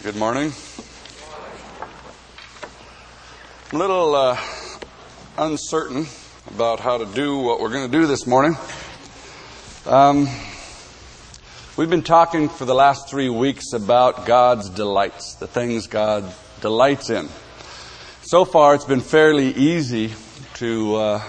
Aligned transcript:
Good 0.00 0.14
morning. 0.14 0.52
I'm 3.72 3.76
a 3.76 3.78
little 3.78 4.14
uh, 4.14 4.38
uncertain 5.36 6.06
about 6.54 6.78
how 6.78 6.98
to 6.98 7.04
do 7.04 7.38
what 7.38 7.60
we're 7.60 7.72
going 7.72 7.90
to 7.90 7.98
do 7.98 8.06
this 8.06 8.24
morning. 8.24 8.56
Um, 9.86 10.28
we've 11.76 11.90
been 11.90 12.04
talking 12.04 12.48
for 12.48 12.64
the 12.64 12.76
last 12.76 13.10
three 13.10 13.28
weeks 13.28 13.72
about 13.72 14.24
God's 14.24 14.70
delights, 14.70 15.34
the 15.34 15.48
things 15.48 15.88
God 15.88 16.32
delights 16.60 17.10
in. 17.10 17.28
So 18.22 18.44
far, 18.44 18.76
it's 18.76 18.84
been 18.84 19.00
fairly 19.00 19.48
easy 19.48 20.12
to 20.54 20.94
uh, 20.94 21.22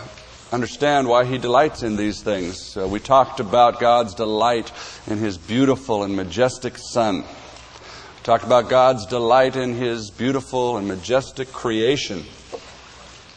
understand 0.51 1.07
why 1.07 1.25
He 1.25 1.39
delights 1.39 1.81
in 1.81 1.95
these 1.95 2.21
things. 2.21 2.77
Uh, 2.77 2.87
we 2.87 2.99
talked 2.99 3.39
about 3.39 3.79
God's 3.79 4.13
delight 4.13 4.71
in 5.07 5.17
His 5.17 5.39
beautiful 5.39 6.03
and 6.03 6.15
majestic 6.15 6.77
Son. 6.77 7.23
Talked 8.23 8.43
about 8.43 8.69
God's 8.69 9.05
delight 9.05 9.55
in 9.55 9.75
His 9.75 10.11
beautiful 10.11 10.77
and 10.77 10.87
majestic 10.87 11.51
creation. 11.53 12.23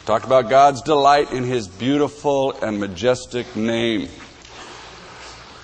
Talked 0.04 0.24
about 0.24 0.50
God's 0.50 0.82
delight 0.82 1.32
in 1.32 1.44
His 1.44 1.68
beautiful 1.68 2.52
and 2.60 2.80
majestic 2.80 3.54
name. 3.54 4.08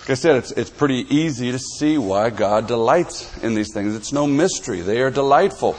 Like 0.00 0.10
I 0.10 0.14
said, 0.14 0.36
it's, 0.36 0.52
it's 0.52 0.70
pretty 0.70 1.04
easy 1.14 1.50
to 1.50 1.58
see 1.58 1.98
why 1.98 2.30
God 2.30 2.68
delights 2.68 3.36
in 3.42 3.54
these 3.54 3.74
things. 3.74 3.96
It's 3.96 4.12
no 4.12 4.27
mystery. 4.27 4.80
They 4.80 5.02
are 5.02 5.10
delightful. 5.10 5.77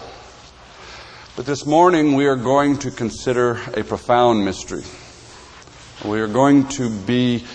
But 1.37 1.45
this 1.45 1.65
morning 1.65 2.15
we 2.15 2.27
are 2.27 2.35
going 2.35 2.77
to 2.79 2.91
consider 2.91 3.59
a 3.73 3.83
profound 3.83 4.43
mystery. 4.43 4.83
We 6.03 6.19
are 6.19 6.27
going 6.27 6.67
to 6.69 6.89
be 6.89 7.45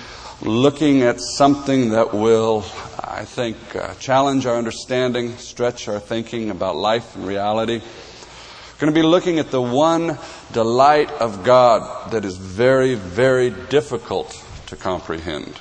looking 0.41 1.03
at 1.03 1.21
something 1.21 1.91
that 1.91 2.15
will 2.15 2.65
I 3.07 3.25
think, 3.27 3.57
uh, 3.77 3.93
challenge 3.95 4.47
our 4.47 4.57
understanding, 4.57 5.37
stretch 5.37 5.89
our 5.89 6.01
thinking 6.01 6.51
about 6.51 6.77
life 6.77 7.15
and 7.15 7.27
reality. 7.27 7.79
We're 7.79 8.81
going 8.81 8.95
to 8.95 8.99
be 8.99 9.07
looking 9.07 9.39
at 9.39 9.51
the 9.51 9.61
one 9.61 10.19
delight 10.53 11.11
of 11.13 11.45
God 11.45 12.13
that 12.13 12.25
is 12.25 12.39
very, 12.39 12.95
very 12.95 13.51
difficult 13.51 14.43
to 14.69 14.77
comprehend. 14.77 15.61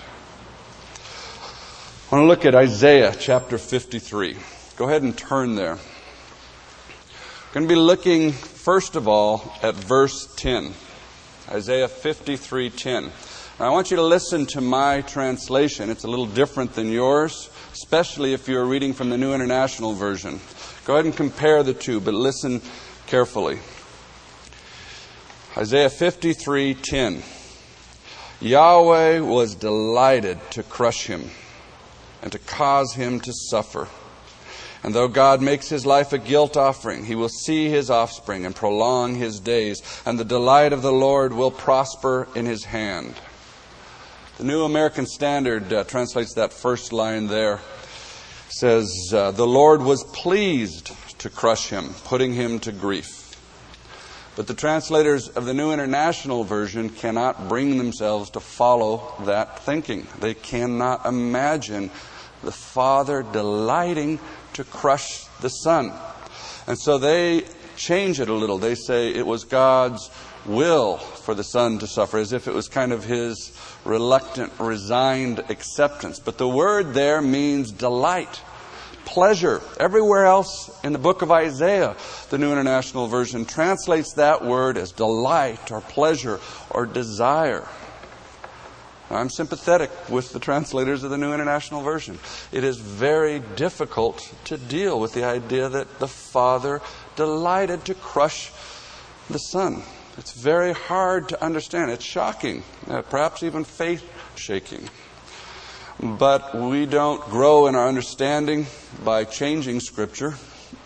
I 2.10 2.16
want 2.16 2.24
to 2.24 2.28
look 2.28 2.46
at 2.46 2.56
Isaiah 2.56 3.14
chapter 3.20 3.58
53. 3.58 4.38
Go 4.78 4.88
ahead 4.88 5.02
and 5.02 5.18
turn 5.18 5.56
there. 5.56 5.76
We're 5.76 7.54
going 7.54 7.68
to 7.68 7.74
be 7.74 7.80
looking, 7.80 8.32
first 8.32 8.96
of 8.96 9.10
all, 9.10 9.54
at 9.62 9.76
verse 9.76 10.34
10. 10.38 10.74
Isaiah 11.50 11.90
53:10. 11.90 13.12
Now, 13.60 13.68
I 13.68 13.70
want 13.70 13.92
you 13.92 13.98
to 13.98 14.04
listen 14.04 14.48
to 14.48 14.62
my 14.62 15.02
translation. 15.02 15.92
It's 15.92 16.06
a 16.06 16.08
little 16.08 16.26
different 16.26 16.74
than 16.74 16.92
yours, 16.92 17.52
especially 17.72 18.34
if 18.34 18.48
you're 18.48 18.66
reading 18.66 18.94
from 18.94 19.12
the 19.12 19.18
New 19.18 19.32
International 19.32 19.94
Version. 19.94 20.40
Go 20.86 20.94
ahead 20.94 21.06
and 21.06 21.16
compare 21.16 21.62
the 21.62 21.76
two, 21.76 22.00
but 22.00 22.16
listen 22.16 22.64
carefully. 23.06 23.60
Isaiah 25.56 25.92
53:10. 25.92 27.22
Yahweh 28.42 29.20
was 29.20 29.54
delighted 29.54 30.40
to 30.50 30.64
crush 30.64 31.06
him 31.06 31.30
and 32.24 32.32
to 32.32 32.40
cause 32.40 32.94
him 32.96 33.20
to 33.20 33.32
suffer. 33.32 33.88
And 34.82 34.96
though 34.96 35.08
God 35.08 35.44
makes 35.44 35.70
his 35.70 35.86
life 35.86 36.12
a 36.12 36.18
guilt 36.18 36.58
offering, 36.58 37.06
he 37.06 37.14
will 37.14 37.30
see 37.30 37.70
his 37.70 37.92
offspring 37.92 38.48
and 38.48 38.56
prolong 38.56 39.14
his 39.14 39.40
days, 39.40 39.84
and 40.08 40.20
the 40.20 40.26
delight 40.26 40.74
of 40.74 40.82
the 40.82 40.92
Lord 40.92 41.34
will 41.34 41.52
prosper 41.52 42.28
in 42.34 42.48
his 42.48 42.66
hand. 42.66 43.14
The 44.38 44.46
New 44.46 44.64
American 44.64 45.06
Standard 45.06 45.72
uh, 45.72 45.84
translates 45.84 46.34
that 46.34 46.52
first 46.52 46.92
line 46.92 47.28
there. 47.28 47.58
It 47.58 47.62
says, 48.50 48.92
uh, 49.14 49.30
The 49.30 49.46
Lord 49.46 49.84
was 49.84 50.04
pleased 50.06 50.92
to 51.20 51.30
crush 51.30 51.70
him, 51.70 51.94
putting 52.06 52.34
him 52.34 52.60
to 52.62 52.72
grief. 52.72 53.40
But 54.36 54.48
the 54.48 54.56
translators 54.56 55.30
of 55.30 55.46
the 55.46 55.54
New 55.54 55.72
International 55.72 56.44
Version 56.44 56.90
cannot 56.90 57.48
bring 57.48 57.78
themselves 57.78 58.32
to 58.32 58.40
follow 58.40 59.14
that 59.26 59.60
thinking. 59.60 60.08
They 60.20 60.34
cannot 60.34 61.06
imagine 61.06 61.92
the 62.42 62.52
Father 62.52 63.22
delighting 63.22 64.20
to 64.54 64.64
crush 64.64 65.26
the 65.42 65.50
Son. 65.50 65.94
And 66.66 66.80
so 66.80 66.98
they 66.98 67.44
change 67.84 68.20
it 68.20 68.30
a 68.30 68.34
little. 68.34 68.58
They 68.58 68.76
say 68.76 69.14
it 69.14 69.26
was 69.26 69.44
God's 69.44 70.10
will 70.46 70.98
for 70.98 71.36
the 71.36 71.44
Son 71.44 71.80
to 71.80 71.88
suffer, 71.88 72.18
as 72.18 72.34
if 72.34 72.48
it 72.48 72.54
was 72.54 72.68
kind 72.68 72.92
of 72.92 73.04
his 73.04 73.58
reluctant, 73.86 74.54
resigned 74.60 75.40
acceptance. 75.50 76.20
But 76.20 76.38
the 76.38 76.48
word 76.48 76.94
there 76.94 77.22
means 77.22 77.72
delight, 77.72 78.42
pleasure. 79.06 79.62
Everywhere 79.80 80.26
else 80.26 80.72
in 80.84 80.94
the 80.94 81.00
book 81.00 81.22
of 81.22 81.32
Isaiah, 81.32 81.96
the 82.30 82.38
New 82.38 82.52
International 82.52 83.08
Version 83.08 83.46
translates 83.46 84.14
that 84.14 84.44
word 84.44 84.78
as 84.78 84.92
delight 84.92 85.72
or 85.72 85.82
pleasure 85.82 86.40
or 86.70 86.86
desire. 86.86 87.68
I'm 89.10 89.30
sympathetic 89.30 89.92
with 90.10 90.32
the 90.34 90.40
translators 90.40 91.04
of 91.04 91.12
the 91.12 91.18
New 91.18 91.34
International 91.34 91.82
Version. 91.82 92.18
It 92.52 92.64
is 92.64 92.78
very 92.78 93.40
difficult 93.56 94.34
to 94.46 94.58
deal 94.58 95.00
with 95.00 95.14
the 95.14 95.26
idea 95.26 95.70
that 95.70 96.00
the 96.00 96.08
Father 96.08 96.82
delighted 97.16 97.86
to 97.86 97.94
crush 97.94 98.52
the 99.30 99.38
Son. 99.38 99.84
It's 100.18 100.34
very 100.34 100.74
hard 100.74 101.30
to 101.30 101.44
understand. 101.44 101.92
It's 101.92 102.06
shocking, 102.06 102.64
uh, 102.88 103.02
perhaps 103.02 103.42
even 103.44 103.64
faith 103.64 104.08
shaking. 104.36 104.90
But 106.00 106.56
we 106.56 106.86
don't 106.86 107.22
grow 107.30 107.68
in 107.68 107.76
our 107.76 107.88
understanding 107.88 108.68
by 109.04 109.24
changing 109.24 109.80
Scripture. 109.80 110.36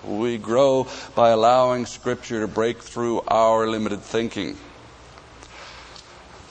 We 0.05 0.37
grow 0.37 0.87
by 1.15 1.29
allowing 1.29 1.85
Scripture 1.85 2.41
to 2.41 2.47
break 2.47 2.81
through 2.81 3.21
our 3.27 3.67
limited 3.67 4.01
thinking. 4.01 4.57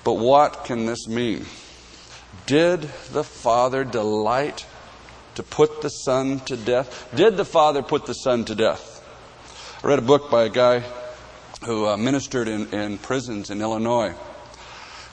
But 0.05 0.15
what 0.15 0.65
can 0.65 0.87
this 0.87 1.09
mean? 1.09 1.47
Did 2.47 2.83
the 3.13 3.25
Father 3.25 3.85
delight 3.85 4.67
to 5.35 5.43
put 5.43 5.83
the 5.83 5.89
Son 5.89 6.41
to 6.41 6.57
death? 6.57 7.09
Did 7.15 7.37
the 7.37 7.45
Father 7.45 7.83
put 7.83 8.07
the 8.07 8.15
Son 8.15 8.45
to 8.45 8.55
death? 8.55 8.96
I 9.85 9.89
read 9.89 9.99
a 9.99 10.03
book 10.03 10.31
by 10.31 10.45
a 10.45 10.49
guy 10.49 10.83
who 11.67 11.87
uh, 11.87 11.99
ministered 11.99 12.49
in, 12.49 12.73
in 12.73 12.97
prisons 12.97 13.51
in 13.51 13.61
Illinois. 13.61 14.15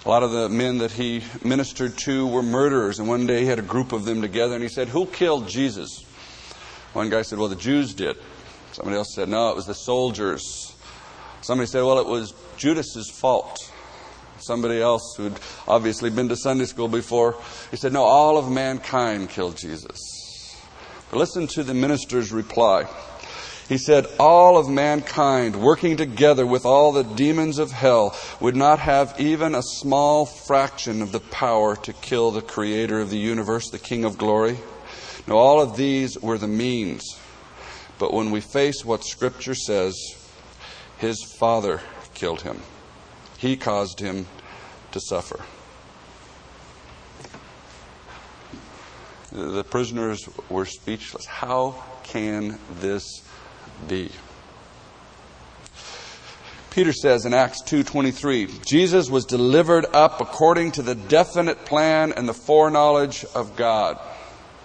A 0.05 0.09
lot 0.09 0.23
of 0.23 0.31
the 0.31 0.47
men 0.47 0.77
that 0.77 0.91
he 0.91 1.21
ministered 1.43 1.97
to 1.99 2.25
were 2.25 2.41
murderers, 2.41 2.97
and 2.97 3.09
one 3.09 3.27
day 3.27 3.41
he 3.41 3.45
had 3.45 3.59
a 3.59 3.63
group 3.63 3.91
of 3.91 4.05
them 4.05 4.21
together, 4.21 4.53
and 4.53 4.63
he 4.63 4.69
said, 4.69 4.87
Who 4.87 5.05
killed 5.05 5.49
Jesus? 5.49 6.05
One 6.93 7.09
guy 7.09 7.23
said, 7.23 7.39
Well, 7.39 7.49
the 7.49 7.57
Jews 7.57 7.93
did. 7.93 8.15
Somebody 8.71 8.95
else 8.95 9.13
said, 9.13 9.27
No, 9.27 9.49
it 9.49 9.55
was 9.57 9.65
the 9.65 9.75
soldiers. 9.75 10.73
Somebody 11.41 11.67
said, 11.67 11.83
Well, 11.83 11.99
it 11.99 12.07
was 12.07 12.33
Judas's 12.55 13.11
fault. 13.11 13.69
Somebody 14.37 14.81
else 14.81 15.15
who'd 15.17 15.37
obviously 15.67 16.09
been 16.09 16.29
to 16.29 16.37
Sunday 16.37 16.65
school 16.65 16.87
before, 16.87 17.35
he 17.69 17.75
said, 17.75 17.91
No, 17.91 18.03
all 18.03 18.37
of 18.37 18.49
mankind 18.49 19.29
killed 19.29 19.57
Jesus. 19.57 19.99
But 21.11 21.17
listen 21.17 21.47
to 21.47 21.63
the 21.63 21.73
minister's 21.73 22.31
reply. 22.31 22.87
He 23.69 23.77
said, 23.77 24.07
All 24.19 24.57
of 24.57 24.67
mankind 24.67 25.55
working 25.55 25.95
together 25.97 26.45
with 26.45 26.65
all 26.65 26.91
the 26.91 27.03
demons 27.03 27.59
of 27.59 27.71
hell 27.71 28.15
would 28.39 28.55
not 28.55 28.79
have 28.79 29.15
even 29.19 29.55
a 29.55 29.63
small 29.63 30.25
fraction 30.25 31.01
of 31.01 31.11
the 31.11 31.21
power 31.21 31.75
to 31.77 31.93
kill 31.93 32.31
the 32.31 32.41
creator 32.41 32.99
of 32.99 33.09
the 33.09 33.17
universe, 33.17 33.69
the 33.69 33.79
King 33.79 34.03
of 34.03 34.17
glory. 34.17 34.57
No, 35.27 35.37
all 35.37 35.61
of 35.61 35.77
these 35.77 36.19
were 36.19 36.37
the 36.37 36.47
means. 36.47 37.17
But 37.99 38.13
when 38.13 38.31
we 38.31 38.41
face 38.41 38.83
what 38.83 39.05
Scripture 39.05 39.55
says, 39.55 39.95
his 40.97 41.23
father 41.39 41.81
killed 42.13 42.41
him, 42.41 42.59
he 43.37 43.55
caused 43.55 43.99
him 43.99 44.25
to 44.91 44.99
suffer. 44.99 45.39
The 49.31 49.63
prisoners 49.63 50.27
were 50.49 50.65
speechless. 50.65 51.25
How 51.25 51.83
can 52.03 52.59
this 52.79 53.22
be. 53.87 54.09
Peter 56.71 56.91
says 56.91 57.25
in 57.25 57.35
Acts 57.35 57.61
2:23, 57.61 58.47
Jesus 58.65 59.07
was 59.07 59.25
delivered 59.25 59.85
up 59.93 60.21
according 60.21 60.71
to 60.71 60.81
the 60.81 60.95
definite 60.95 61.65
plan 61.65 62.11
and 62.11 62.27
the 62.27 62.33
foreknowledge 62.33 63.25
of 63.35 63.55
God. 63.55 63.99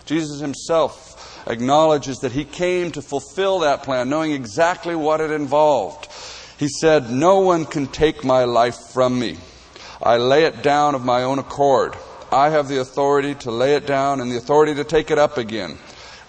Jesus 0.06 0.41
himself 0.41 1.44
acknowledges 1.47 2.20
that 2.20 2.32
he 2.32 2.44
came 2.44 2.93
to 2.93 3.03
fulfill 3.03 3.59
that 3.59 3.82
plan, 3.82 4.09
knowing 4.09 4.32
exactly 4.32 4.94
what 4.94 5.20
it 5.20 5.31
involved. 5.31 6.09
He 6.59 6.69
said, 6.69 7.11
"No 7.11 7.41
one 7.41 7.67
can 7.67 7.87
take 7.87 8.25
my 8.25 8.44
life 8.44 8.79
from 8.93 9.19
me. 9.19 9.38
I 10.03 10.17
lay 10.17 10.44
it 10.44 10.62
down 10.62 10.94
of 10.94 11.05
my 11.05 11.25
own 11.25 11.38
accord. 11.38 11.94
I 12.32 12.50
have 12.50 12.69
the 12.69 12.81
authority 12.81 13.35
to 13.37 13.50
lay 13.50 13.75
it 13.75 13.87
down 13.87 14.20
and 14.20 14.31
the 14.31 14.37
authority 14.37 14.75
to 14.76 14.85
take 14.85 15.11
it 15.11 15.19
up 15.19 15.38
again. 15.38 15.79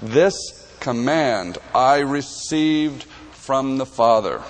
This 0.01 0.33
command 0.79 1.57
I 1.73 1.99
received 1.99 3.03
from 3.03 3.77
the 3.77 3.85
Father. 3.85 4.41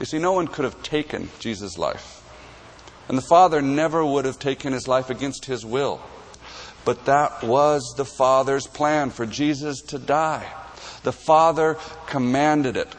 You 0.00 0.06
see, 0.06 0.18
no 0.18 0.32
one 0.32 0.48
could 0.48 0.64
have 0.64 0.82
taken 0.82 1.30
Jesus' 1.38 1.78
life. 1.78 2.22
And 3.08 3.18
the 3.18 3.22
Father 3.22 3.60
never 3.62 4.04
would 4.04 4.24
have 4.24 4.38
taken 4.38 4.72
his 4.72 4.88
life 4.88 5.10
against 5.10 5.44
his 5.44 5.64
will. 5.64 6.00
But 6.84 7.04
that 7.06 7.42
was 7.42 7.94
the 7.96 8.04
Father's 8.04 8.66
plan 8.66 9.10
for 9.10 9.26
Jesus 9.26 9.80
to 9.82 9.98
die. 9.98 10.46
The 11.02 11.12
Father 11.12 11.76
commanded 12.06 12.76
it 12.76 12.94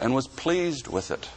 and 0.00 0.14
was 0.14 0.26
pleased 0.26 0.88
with 0.88 1.10
it. 1.10 1.28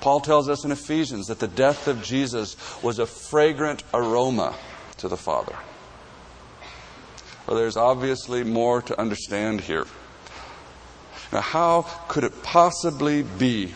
Paul 0.00 0.20
tells 0.20 0.48
us 0.48 0.64
in 0.64 0.72
Ephesians 0.72 1.26
that 1.28 1.38
the 1.38 1.48
death 1.48 1.88
of 1.88 2.02
Jesus 2.02 2.56
was 2.82 2.98
a 2.98 3.06
fragrant 3.06 3.82
aroma 3.92 4.54
to 4.98 5.08
the 5.08 5.16
Father. 5.16 5.56
Well, 7.46 7.56
there's 7.56 7.76
obviously 7.76 8.42
more 8.42 8.80
to 8.82 8.98
understand 8.98 9.60
here. 9.60 9.86
Now, 11.32 11.40
how 11.40 11.82
could 12.08 12.24
it 12.24 12.42
possibly 12.42 13.22
be 13.22 13.74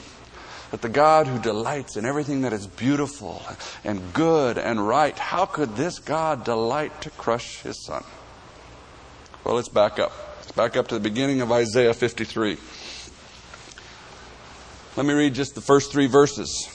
that 0.70 0.82
the 0.82 0.88
God 0.88 1.26
who 1.26 1.38
delights 1.38 1.97
in 1.97 2.05
everything 2.05 2.43
that 2.43 2.53
is 2.53 2.67
beautiful 2.67 3.43
and 3.85 4.12
good 4.12 4.59
and 4.59 4.87
right, 4.87 5.19
how 5.19 5.47
could 5.47 5.76
this 5.76 5.99
God 5.99 6.44
delight 6.44 7.00
to 7.03 7.11
crush 7.11 7.61
his 7.62 7.85
son? 7.85 8.05
Well, 9.44 9.55
let's 9.55 9.69
back 9.69 9.99
up. 9.99 10.12
Let's 10.38 10.53
back 10.53 10.76
up 10.76 10.88
to 10.88 10.94
the 10.94 11.00
beginning 11.00 11.41
of 11.41 11.50
Isaiah 11.53 11.94
53. 11.94 12.59
Let 14.97 15.06
me 15.06 15.15
read 15.15 15.35
just 15.35 15.55
the 15.55 15.61
first 15.61 15.93
three 15.93 16.06
verses. 16.06 16.69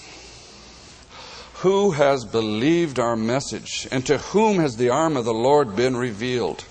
Who 1.56 1.92
has 1.92 2.26
believed 2.26 3.00
our 3.00 3.16
message, 3.16 3.88
and 3.92 4.06
to 4.06 4.18
whom 4.18 4.58
has 4.58 4.76
the 4.76 4.90
arm 4.90 5.18
of 5.18 5.26
the 5.26 5.34
Lord 5.34 5.76
been 5.76 5.96
revealed? 5.96 6.66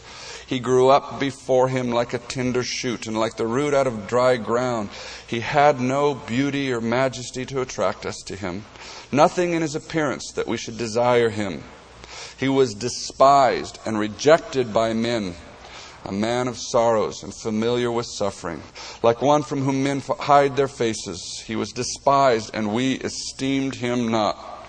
He 0.53 0.61
grew 0.61 0.91
up 0.91 1.19
before 1.19 1.69
him 1.69 1.93
like 1.93 2.13
a 2.13 2.19
tender 2.19 2.63
shoot, 2.63 3.07
and 3.07 3.19
like 3.19 3.37
the 3.37 3.47
root 3.47 3.73
out 3.73 3.87
of 3.87 4.07
dry 4.07 4.37
ground. 4.37 4.91
He 5.27 5.41
had 5.41 5.81
no 5.81 6.15
beauty 6.15 6.71
or 6.71 6.83
majesty 6.83 7.47
to 7.47 7.63
attract 7.63 8.05
us 8.05 8.19
to 8.27 8.37
him, 8.37 8.67
nothing 9.11 9.55
in 9.55 9.63
his 9.63 9.75
appearance 9.75 10.31
that 10.33 10.47
we 10.47 10.59
should 10.59 10.77
desire 10.77 11.31
him. 11.31 11.65
He 12.37 12.51
was 12.51 12.75
despised 12.75 13.79
and 13.87 13.99
rejected 13.99 14.75
by 14.75 14.93
men 14.93 15.37
a 16.05 16.13
man 16.13 16.49
of 16.49 16.59
sorrows 16.59 17.23
and 17.23 17.33
familiar 17.35 17.91
with 17.91 18.05
suffering. 18.05 18.63
Like 19.03 19.23
one 19.23 19.45
from 19.45 19.63
whom 19.63 19.83
men 19.83 20.03
hide 20.21 20.55
their 20.55 20.69
faces, 20.69 21.43
he 21.47 21.57
was 21.57 21.73
despised, 21.73 22.51
and 22.53 22.75
we 22.75 22.97
esteemed 22.97 23.77
him 23.77 24.11
not. 24.11 24.62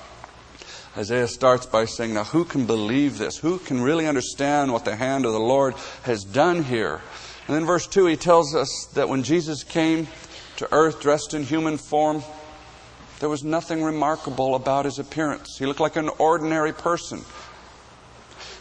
Isaiah 0.95 1.27
starts 1.27 1.65
by 1.65 1.85
saying, 1.85 2.13
Now, 2.13 2.23
who 2.23 2.45
can 2.45 2.67
believe 2.67 3.17
this? 3.17 3.37
Who 3.37 3.57
can 3.57 3.81
really 3.81 4.05
understand 4.05 4.71
what 4.71 4.85
the 4.85 4.95
hand 4.95 5.25
of 5.25 5.33
the 5.33 5.39
Lord 5.39 5.73
has 6.03 6.23
done 6.23 6.63
here? 6.63 7.01
And 7.47 7.55
then, 7.55 7.65
verse 7.65 7.87
2, 7.87 8.05
he 8.05 8.15
tells 8.15 8.55
us 8.55 8.69
that 8.93 9.09
when 9.09 9.23
Jesus 9.23 9.63
came 9.63 10.07
to 10.57 10.71
earth 10.71 11.01
dressed 11.01 11.33
in 11.33 11.43
human 11.43 11.77
form, 11.77 12.21
there 13.19 13.29
was 13.29 13.43
nothing 13.43 13.83
remarkable 13.83 14.53
about 14.53 14.85
his 14.85 14.99
appearance. 14.99 15.57
He 15.57 15.65
looked 15.65 15.79
like 15.79 15.95
an 15.95 16.09
ordinary 16.19 16.73
person. 16.73 17.21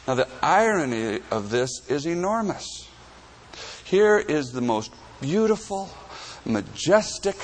Now, 0.08 0.14
the 0.14 0.29
irony 0.43 1.20
of 1.31 1.50
this 1.50 1.87
is 1.88 2.06
enormous. 2.06 2.88
Here 3.84 4.19
is 4.19 4.52
the 4.52 4.62
most 4.62 4.90
beautiful, 5.20 5.90
majestic, 6.46 7.37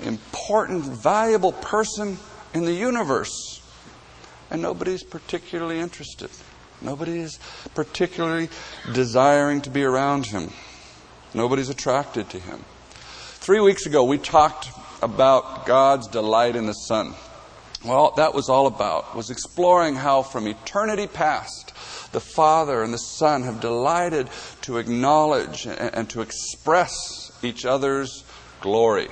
important, 0.00 0.84
valuable 0.84 1.52
person 1.52 2.16
in 2.56 2.64
the 2.64 2.72
universe, 2.72 3.60
and 4.50 4.62
nobody's 4.62 5.02
particularly 5.02 5.78
interested. 5.78 6.30
Nobody 6.80 7.18
is 7.18 7.38
particularly 7.74 8.48
desiring 8.94 9.60
to 9.62 9.70
be 9.70 9.84
around 9.84 10.26
him. 10.26 10.50
Nobody's 11.34 11.68
attracted 11.68 12.30
to 12.30 12.38
him. 12.38 12.64
Three 13.34 13.60
weeks 13.60 13.84
ago, 13.84 14.04
we 14.04 14.16
talked 14.16 14.70
about 15.02 15.66
God's 15.66 16.08
delight 16.08 16.56
in 16.56 16.64
the 16.64 16.72
Son. 16.72 17.14
Well, 17.84 18.14
that 18.16 18.32
was 18.32 18.48
all 18.48 18.66
about, 18.66 19.14
was 19.14 19.30
exploring 19.30 19.94
how 19.94 20.22
from 20.22 20.46
eternity 20.46 21.06
past, 21.06 21.74
the 22.12 22.20
Father 22.20 22.82
and 22.82 22.92
the 22.92 22.98
Son 22.98 23.42
have 23.42 23.60
delighted 23.60 24.30
to 24.62 24.78
acknowledge 24.78 25.66
and 25.66 26.08
to 26.08 26.22
express 26.22 27.38
each 27.42 27.66
other's 27.66 28.24
glory. 28.62 29.08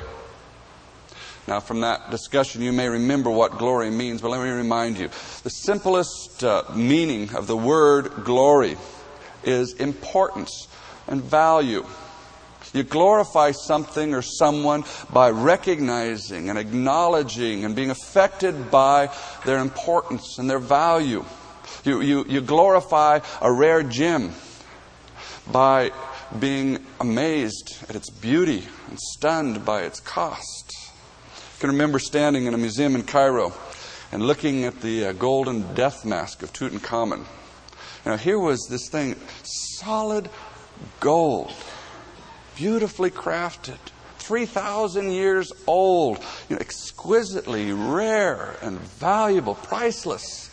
Now, 1.47 1.61
from 1.61 1.83
that 1.83 2.11
discussion, 2.11 2.63
you 2.63 2.73
may 2.73 2.89
remember 2.89 3.31
what 3.31 3.59
glory 3.59 3.91
means, 3.91 4.23
but 4.23 4.31
let 4.31 4.43
me 4.43 4.49
remind 4.49 4.99
you. 4.99 5.09
The 5.43 5.51
simplest 5.51 6.43
uh, 6.43 6.65
meaning 6.75 7.35
of 7.35 7.47
the 7.47 7.57
word 7.57 8.25
glory 8.25 8.79
is 9.43 9.75
importance 9.75 10.69
and 11.07 11.23
value. 11.23 11.85
You 12.73 12.83
glorify 12.83 13.53
something 13.53 14.15
or 14.15 14.23
someone 14.23 14.85
by 15.13 15.31
recognizing 15.31 16.49
and 16.49 16.59
acknowledging 16.59 17.65
and 17.65 17.77
being 17.77 17.91
affected 17.91 18.71
by 18.71 19.11
their 19.45 19.59
importance 19.59 20.39
and 20.39 20.49
their 20.49 20.59
value. 20.59 21.25
You, 21.85 22.01
you, 22.01 22.25
you 22.27 22.41
glorify 22.41 23.21
a 23.43 23.53
rare 23.53 23.83
gem 23.83 24.33
by 25.53 25.93
being 26.39 26.85
amazed 27.01 27.85
at 27.89 27.97
its 27.97 28.11
beauty 28.11 28.65
and 28.89 28.99
stunned 28.99 29.65
by 29.65 29.83
its 29.83 30.01
cost. 30.01 30.64
I 31.55 31.61
can 31.61 31.71
remember 31.71 31.99
standing 31.99 32.47
in 32.47 32.55
a 32.55 32.59
museum 32.59 32.95
in 32.95 33.05
Cairo 33.05 33.53
and 34.13 34.23
looking 34.23 34.65
at 34.65 34.81
the 34.81 35.07
uh, 35.07 35.13
golden 35.13 35.75
death 35.75 36.05
mask 36.05 36.43
of 36.43 36.53
Tutankhamun. 36.53 37.25
Now, 38.05 38.17
here 38.17 38.39
was 38.39 38.67
this 38.69 38.89
thing, 38.89 39.17
solid 39.43 40.29
gold 41.01 41.53
beautifully 42.57 43.11
crafted, 43.11 43.79
3,000 44.19 45.11
years 45.11 45.53
old, 45.67 46.19
you 46.49 46.57
know, 46.57 46.61
exquisitely 46.61 47.73
rare 47.73 48.57
and 48.63 48.79
valuable, 48.79 49.55
priceless. 49.55 50.51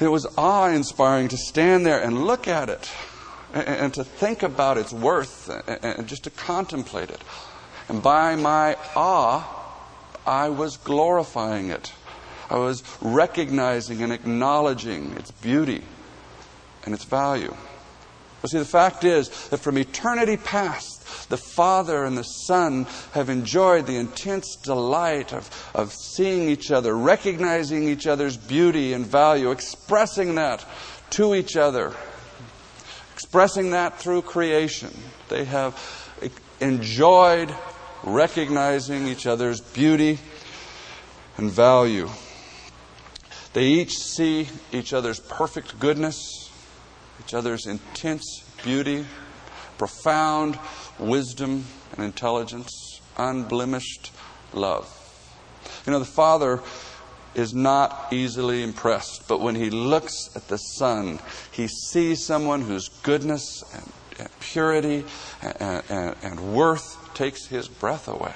It 0.00 0.08
was 0.08 0.26
awe 0.36 0.68
inspiring 0.68 1.28
to 1.28 1.36
stand 1.36 1.84
there 1.84 2.02
and 2.02 2.24
look 2.24 2.48
at 2.48 2.68
it 2.68 2.90
and, 3.52 3.68
and 3.68 3.94
to 3.94 4.04
think 4.04 4.42
about 4.42 4.78
its 4.78 4.92
worth 4.92 5.48
and, 5.48 5.84
and 5.98 6.08
just 6.08 6.24
to 6.24 6.30
contemplate 6.30 7.10
it. 7.10 7.22
And 7.88 8.02
by 8.02 8.36
my 8.36 8.76
awe, 8.96 9.59
I 10.30 10.48
was 10.48 10.76
glorifying 10.76 11.70
it. 11.70 11.92
I 12.48 12.58
was 12.58 12.84
recognizing 13.00 14.00
and 14.00 14.12
acknowledging 14.12 15.16
its 15.16 15.32
beauty 15.32 15.82
and 16.84 16.94
its 16.94 17.02
value. 17.02 17.52
But 18.40 18.52
see, 18.52 18.58
the 18.58 18.64
fact 18.64 19.02
is 19.02 19.28
that 19.48 19.58
from 19.58 19.76
eternity 19.76 20.36
past, 20.36 21.28
the 21.30 21.36
Father 21.36 22.04
and 22.04 22.16
the 22.16 22.22
Son 22.22 22.86
have 23.10 23.28
enjoyed 23.28 23.86
the 23.86 23.96
intense 23.96 24.54
delight 24.54 25.32
of, 25.32 25.50
of 25.74 25.92
seeing 25.92 26.48
each 26.48 26.70
other, 26.70 26.96
recognizing 26.96 27.88
each 27.88 28.06
other's 28.06 28.36
beauty 28.36 28.92
and 28.92 29.04
value, 29.04 29.50
expressing 29.50 30.36
that 30.36 30.64
to 31.10 31.34
each 31.34 31.56
other, 31.56 31.92
expressing 33.14 33.72
that 33.72 33.98
through 33.98 34.22
creation. 34.22 34.96
They 35.28 35.44
have 35.46 35.76
enjoyed 36.60 37.52
recognizing 38.02 39.06
each 39.06 39.26
other's 39.26 39.60
beauty 39.60 40.18
and 41.40 41.50
value. 41.50 42.06
They 43.54 43.66
each 43.66 43.96
see 43.96 44.48
each 44.72 44.92
other's 44.92 45.20
perfect 45.20 45.80
goodness, 45.80 46.50
each 47.18 47.32
other's 47.32 47.66
intense 47.66 48.44
beauty, 48.62 49.06
profound 49.78 50.58
wisdom 50.98 51.64
and 51.96 52.04
intelligence, 52.04 53.00
unblemished 53.16 54.12
love. 54.52 54.86
You 55.86 55.92
know, 55.92 55.98
the 55.98 56.04
Father 56.04 56.60
is 57.34 57.54
not 57.54 58.08
easily 58.12 58.62
impressed, 58.62 59.26
but 59.26 59.40
when 59.40 59.54
he 59.54 59.70
looks 59.70 60.28
at 60.36 60.46
the 60.48 60.58
Son, 60.58 61.20
he 61.50 61.68
sees 61.68 62.22
someone 62.22 62.60
whose 62.60 62.88
goodness 63.02 63.64
and, 63.72 63.92
and 64.18 64.40
purity 64.40 65.04
and, 65.40 65.82
and, 65.88 66.16
and 66.22 66.54
worth 66.54 67.14
takes 67.14 67.46
his 67.46 67.66
breath 67.66 68.08
away. 68.08 68.34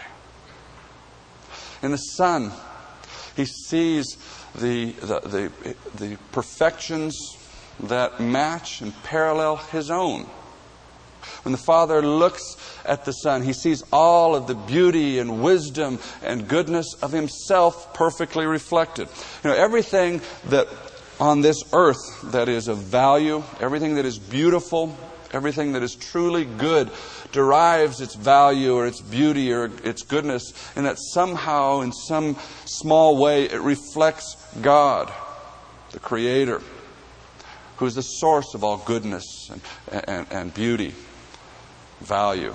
In 1.83 1.91
the 1.91 1.99
Son, 1.99 2.51
he 3.37 3.45
sees 3.45 4.17
the, 4.55 4.93
the, 4.93 5.21
the, 5.21 5.75
the 5.97 6.19
perfections 6.33 7.37
that 7.81 8.21
match 8.21 8.81
and 8.81 8.95
parallel 9.03 9.57
his 9.57 9.91
own. 9.91 10.27
When 11.43 11.53
the 11.53 11.59
Father 11.59 12.03
looks 12.03 12.57
at 12.85 13.05
the 13.05 13.13
Son, 13.13 13.43
he 13.43 13.53
sees 13.53 13.83
all 13.93 14.35
of 14.35 14.47
the 14.47 14.55
beauty 14.55 15.19
and 15.19 15.43
wisdom 15.43 15.99
and 16.23 16.49
goodness 16.49 16.95
of 17.03 17.13
himself 17.13 17.93
perfectly 17.95 18.47
reflected. 18.47 19.09
You 19.43 19.51
know, 19.51 19.57
everything 19.57 20.21
that 20.47 20.69
on 21.21 21.41
this 21.41 21.63
earth 21.73 22.33
that 22.33 22.49
is 22.49 22.69
of 22.69 22.79
value, 22.79 23.43
everything 23.61 23.97
that 23.97 24.05
is 24.05 24.19
beautiful, 24.19 24.97
everything 25.35 25.73
that 25.73 25.83
is 25.83 25.95
truly 25.97 26.45
good 26.45 26.91
derives 27.33 28.01
its 28.01 28.15
value 28.15 28.75
or 28.75 28.87
its 28.87 29.01
beauty 29.01 29.53
or 29.53 29.71
its 29.83 30.03
goodness, 30.03 30.53
and 30.77 30.87
that 30.87 30.97
somehow, 30.99 31.81
in 31.81 31.93
some 31.93 32.37
small 32.65 33.19
way, 33.19 33.45
it 33.45 33.61
reflects 33.61 34.37
God, 34.63 35.13
the 35.91 35.99
Creator, 35.99 36.63
who 37.77 37.87
is 37.87 37.97
the 37.97 38.03
source 38.03 38.55
of 38.55 38.63
all 38.63 38.79
goodness 38.79 39.51
and, 39.51 39.61
and, 40.09 40.27
and 40.31 40.55
beauty 40.55 40.95
value. 42.01 42.55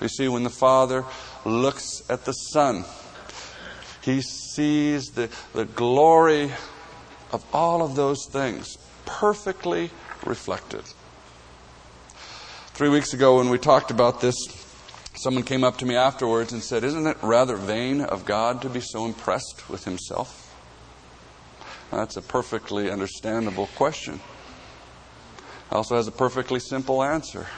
You 0.00 0.08
see, 0.08 0.28
when 0.28 0.42
the 0.42 0.50
Father 0.50 1.04
looks 1.44 2.02
at 2.10 2.24
the 2.24 2.32
Son, 2.32 2.84
he 4.02 4.20
sees 4.20 5.06
the, 5.06 5.28
the 5.52 5.64
glory 5.64 6.52
of 7.32 7.44
all 7.52 7.82
of 7.82 7.94
those 7.94 8.26
things 8.32 8.76
perfectly 9.04 9.90
reflected. 10.24 10.82
Three 12.78 12.90
weeks 12.90 13.12
ago, 13.12 13.38
when 13.38 13.48
we 13.48 13.58
talked 13.58 13.90
about 13.90 14.20
this, 14.20 14.36
someone 15.16 15.42
came 15.42 15.64
up 15.64 15.78
to 15.78 15.84
me 15.84 15.96
afterwards 15.96 16.52
and 16.52 16.62
said, 16.62 16.84
Isn't 16.84 17.08
it 17.08 17.16
rather 17.22 17.56
vain 17.56 18.02
of 18.02 18.24
God 18.24 18.62
to 18.62 18.68
be 18.68 18.78
so 18.78 19.04
impressed 19.04 19.68
with 19.68 19.84
himself? 19.84 20.56
That's 21.90 22.16
a 22.16 22.22
perfectly 22.22 22.88
understandable 22.88 23.66
question. 23.74 24.14
It 24.14 25.74
also 25.74 25.96
has 25.96 26.06
a 26.06 26.12
perfectly 26.12 26.60
simple 26.60 27.02
answer. 27.02 27.48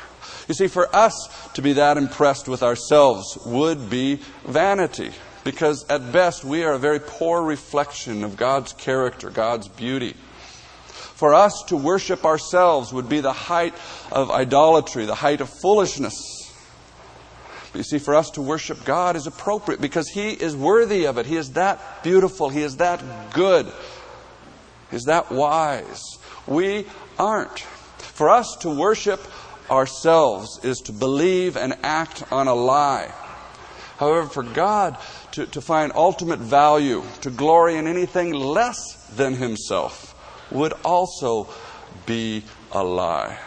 You 0.49 0.55
see, 0.55 0.69
for 0.69 0.89
us 0.97 1.29
to 1.53 1.61
be 1.61 1.75
that 1.75 1.99
impressed 1.99 2.49
with 2.49 2.63
ourselves 2.63 3.37
would 3.45 3.91
be 3.91 4.23
vanity, 4.47 5.11
because 5.45 5.85
at 5.91 6.13
best 6.13 6.45
we 6.45 6.65
are 6.65 6.73
a 6.73 6.79
very 6.79 6.99
poor 6.99 7.43
reflection 7.43 8.25
of 8.25 8.39
God's 8.39 8.73
character, 8.73 9.29
God's 9.29 9.69
beauty. 9.69 10.17
For 11.21 11.35
us 11.35 11.65
to 11.65 11.77
worship 11.77 12.25
ourselves 12.25 12.95
would 12.95 13.11
be 13.11 13.21
the 13.21 13.35
height 13.35 13.75
of 14.11 14.31
idolatry, 14.31 15.05
the 15.05 15.15
height 15.15 15.43
of 15.43 15.51
foolishness. 15.51 16.51
But 17.71 17.79
you 17.79 17.85
see, 17.85 17.99
for 17.99 18.15
us 18.15 18.31
to 18.31 18.41
worship 18.41 18.87
God 18.87 19.17
is 19.17 19.27
appropriate 19.27 19.83
because 19.83 20.09
He 20.09 20.31
is 20.31 20.57
worthy 20.57 21.05
of 21.05 21.19
it. 21.19 21.27
He 21.27 21.37
is 21.37 21.53
that 21.53 22.03
beautiful. 22.03 22.49
He 22.49 22.63
is 22.63 22.79
that 22.79 23.03
good. 23.35 23.71
He 24.91 24.97
is 24.97 25.05
that 25.05 25.31
wise? 25.31 26.03
We 26.47 26.87
aren't. 27.19 27.59
For 27.59 28.31
us 28.31 28.57
to 28.61 28.71
worship 28.71 29.21
ourselves 29.71 30.65
is 30.65 30.79
to 30.87 30.93
believe 30.93 31.59
and 31.59 31.77
act 31.83 32.33
on 32.33 32.49
a 32.49 32.55
lie. 32.55 33.13
However, 33.99 34.27
for 34.27 34.43
God 34.43 34.97
to, 35.33 35.45
to 35.49 35.61
find 35.61 35.93
ultimate 35.95 36.39
value, 36.39 37.03
to 37.21 37.29
glory 37.29 37.77
in 37.77 37.87
anything 37.87 38.33
less 38.33 39.07
than 39.17 39.35
Himself, 39.35 40.10
would 40.51 40.73
also 40.85 41.49
be 42.07 42.45
a 42.73 42.83
lie. 42.83 43.39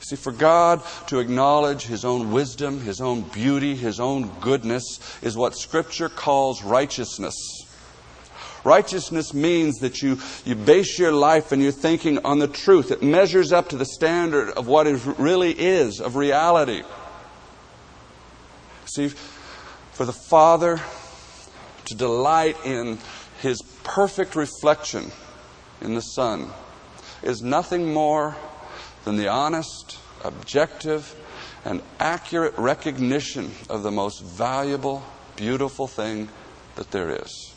See, 0.00 0.16
for 0.16 0.32
God 0.32 0.82
to 1.08 1.18
acknowledge 1.18 1.82
His 1.82 2.04
own 2.04 2.30
wisdom, 2.30 2.80
His 2.80 3.00
own 3.00 3.22
beauty, 3.22 3.74
His 3.74 3.98
own 3.98 4.30
goodness 4.40 5.00
is 5.22 5.36
what 5.36 5.56
Scripture 5.56 6.08
calls 6.08 6.62
righteousness. 6.62 7.34
Righteousness 8.62 9.32
means 9.32 9.78
that 9.78 10.02
you, 10.02 10.18
you 10.44 10.54
base 10.54 10.98
your 10.98 11.12
life 11.12 11.52
and 11.52 11.62
your 11.62 11.72
thinking 11.72 12.24
on 12.24 12.38
the 12.38 12.48
truth. 12.48 12.90
It 12.90 13.02
measures 13.02 13.52
up 13.52 13.68
to 13.70 13.76
the 13.76 13.84
standard 13.84 14.50
of 14.50 14.66
what 14.66 14.86
it 14.86 15.00
really 15.18 15.52
is, 15.52 16.00
of 16.00 16.16
reality. 16.16 16.82
See, 18.86 19.08
for 19.92 20.04
the 20.04 20.12
Father 20.12 20.80
to 21.86 21.94
delight 21.94 22.56
in 22.64 22.98
His 23.40 23.60
perfect 23.82 24.36
reflection 24.36 25.10
in 25.80 25.94
the 25.94 26.00
Son 26.00 26.50
is 27.22 27.42
nothing 27.42 27.92
more 27.92 28.36
than 29.04 29.16
the 29.16 29.28
honest, 29.28 29.98
objective, 30.24 31.14
and 31.64 31.82
accurate 31.98 32.54
recognition 32.56 33.50
of 33.68 33.82
the 33.82 33.90
most 33.90 34.22
valuable, 34.22 35.02
beautiful 35.36 35.86
thing 35.86 36.28
that 36.76 36.90
there 36.90 37.10
is. 37.10 37.52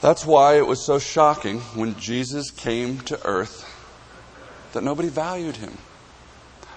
That's 0.00 0.24
why 0.24 0.58
it 0.58 0.66
was 0.66 0.84
so 0.84 0.98
shocking 0.98 1.60
when 1.74 1.98
Jesus 1.98 2.50
came 2.50 3.00
to 3.00 3.26
earth 3.26 3.64
that 4.72 4.84
nobody 4.84 5.08
valued 5.08 5.56
him. 5.56 5.76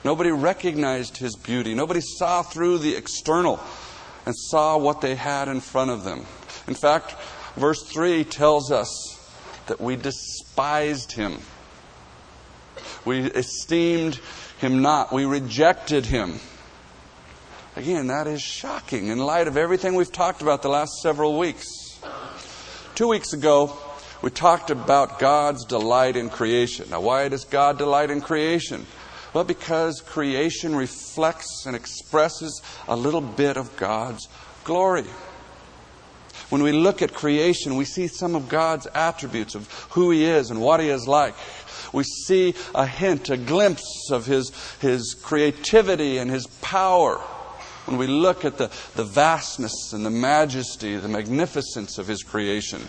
Nobody 0.03 0.31
recognized 0.31 1.17
his 1.17 1.36
beauty. 1.36 1.75
Nobody 1.75 2.01
saw 2.01 2.41
through 2.41 2.79
the 2.79 2.95
external 2.95 3.60
and 4.25 4.36
saw 4.36 4.77
what 4.77 5.01
they 5.01 5.15
had 5.15 5.48
in 5.48 5.60
front 5.60 5.91
of 5.91 6.03
them. 6.03 6.25
In 6.67 6.74
fact, 6.74 7.15
verse 7.55 7.84
3 7.84 8.24
tells 8.24 8.72
us 8.72 9.17
that 9.67 9.79
we 9.79 9.96
despised 9.96 11.12
him. 11.12 11.39
We 13.05 13.22
esteemed 13.22 14.20
him 14.60 14.81
not. 14.81 15.12
We 15.12 15.25
rejected 15.25 16.05
him. 16.05 16.39
Again, 17.75 18.08
that 18.08 18.27
is 18.27 18.41
shocking 18.41 19.08
in 19.08 19.17
light 19.17 19.48
of 19.48 19.55
everything 19.58 19.96
we've 19.96 20.12
talked 20.12 20.41
about 20.41 20.62
the 20.62 20.70
last 20.70 21.01
several 21.01 21.39
weeks. 21.39 21.67
Two 22.96 23.08
weeks 23.08 23.34
ago, 23.34 23.75
we 24.22 24.29
talked 24.29 24.70
about 24.70 25.20
God's 25.20 25.65
delight 25.65 26.15
in 26.15 26.29
creation. 26.29 26.89
Now, 26.89 27.01
why 27.01 27.29
does 27.29 27.46
God 27.46 27.77
delight 27.77 28.12
in 28.12 28.22
creation? 28.22 28.86
Well, 29.34 29.46
because 29.46 30.01
creation 30.01 30.75
reflects 30.75 31.65
and 31.65 31.75
expresses 31.75 32.62
a 32.88 32.96
little 32.96 33.22
bit 33.22 33.55
of 33.55 33.75
God's 33.77 34.27
glory. 34.65 35.05
When 36.51 36.63
we 36.63 36.74
look 36.74 37.01
at 37.01 37.13
creation, 37.13 37.77
we 37.77 37.86
see 37.86 38.08
some 38.08 38.36
of 38.36 38.50
God's 38.50 38.86
attributes 38.93 39.55
of 39.55 39.72
who 39.91 40.12
He 40.12 40.25
is 40.25 40.51
and 40.51 40.60
what 40.60 40.81
He 40.81 40.89
is 40.89 41.08
like. 41.08 41.34
We 41.93 42.03
see 42.03 42.55
a 42.75 42.86
hint, 42.86 43.29
a 43.29 43.38
glimpse 43.38 44.10
of 44.12 44.25
His, 44.25 44.51
his 44.81 45.13
creativity 45.13 46.17
and 46.17 46.29
His 46.29 46.48
power. 46.62 47.20
When 47.86 47.98
we 47.98 48.08
look 48.08 48.43
at 48.43 48.58
the, 48.58 48.70
the 48.96 49.05
vastness 49.05 49.93
and 49.93 50.05
the 50.05 50.10
majesty, 50.10 50.98
the 50.98 51.08
magnificence 51.08 51.98
of 51.98 52.08
His 52.08 52.22
creation, 52.22 52.81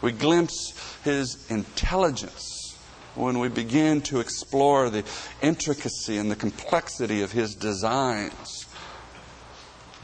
we 0.00 0.12
glimpse 0.12 0.72
His 1.02 1.50
intelligence 1.50 2.78
when 3.16 3.40
we 3.40 3.48
begin 3.48 4.02
to 4.02 4.20
explore 4.20 4.88
the 4.88 5.02
intricacy 5.42 6.16
and 6.16 6.30
the 6.30 6.36
complexity 6.36 7.22
of 7.22 7.32
His 7.32 7.56
designs 7.56 8.65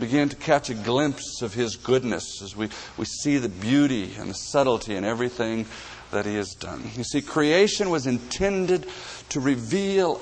begin 0.01 0.29
to 0.29 0.37
catch 0.37 0.71
a 0.71 0.75
glimpse 0.75 1.43
of 1.43 1.55
His 1.55 1.77
goodness 1.77 2.43
as 2.43 2.57
we, 2.57 2.69
we 2.97 3.05
see 3.05 3.39
the 3.39 3.49
beauty 3.49 4.15
and 4.19 4.31
the 4.31 4.35
subtlety 4.35 4.95
in 4.95 5.05
everything 5.05 5.67
that 6.11 6.27
He 6.27 6.35
has 6.37 6.55
done. 6.55 6.83
You 6.97 7.05
see, 7.05 7.23
creation 7.23 7.91
was 7.91 8.07
intended 8.07 8.87
to 9.31 9.41
reveal 9.41 10.21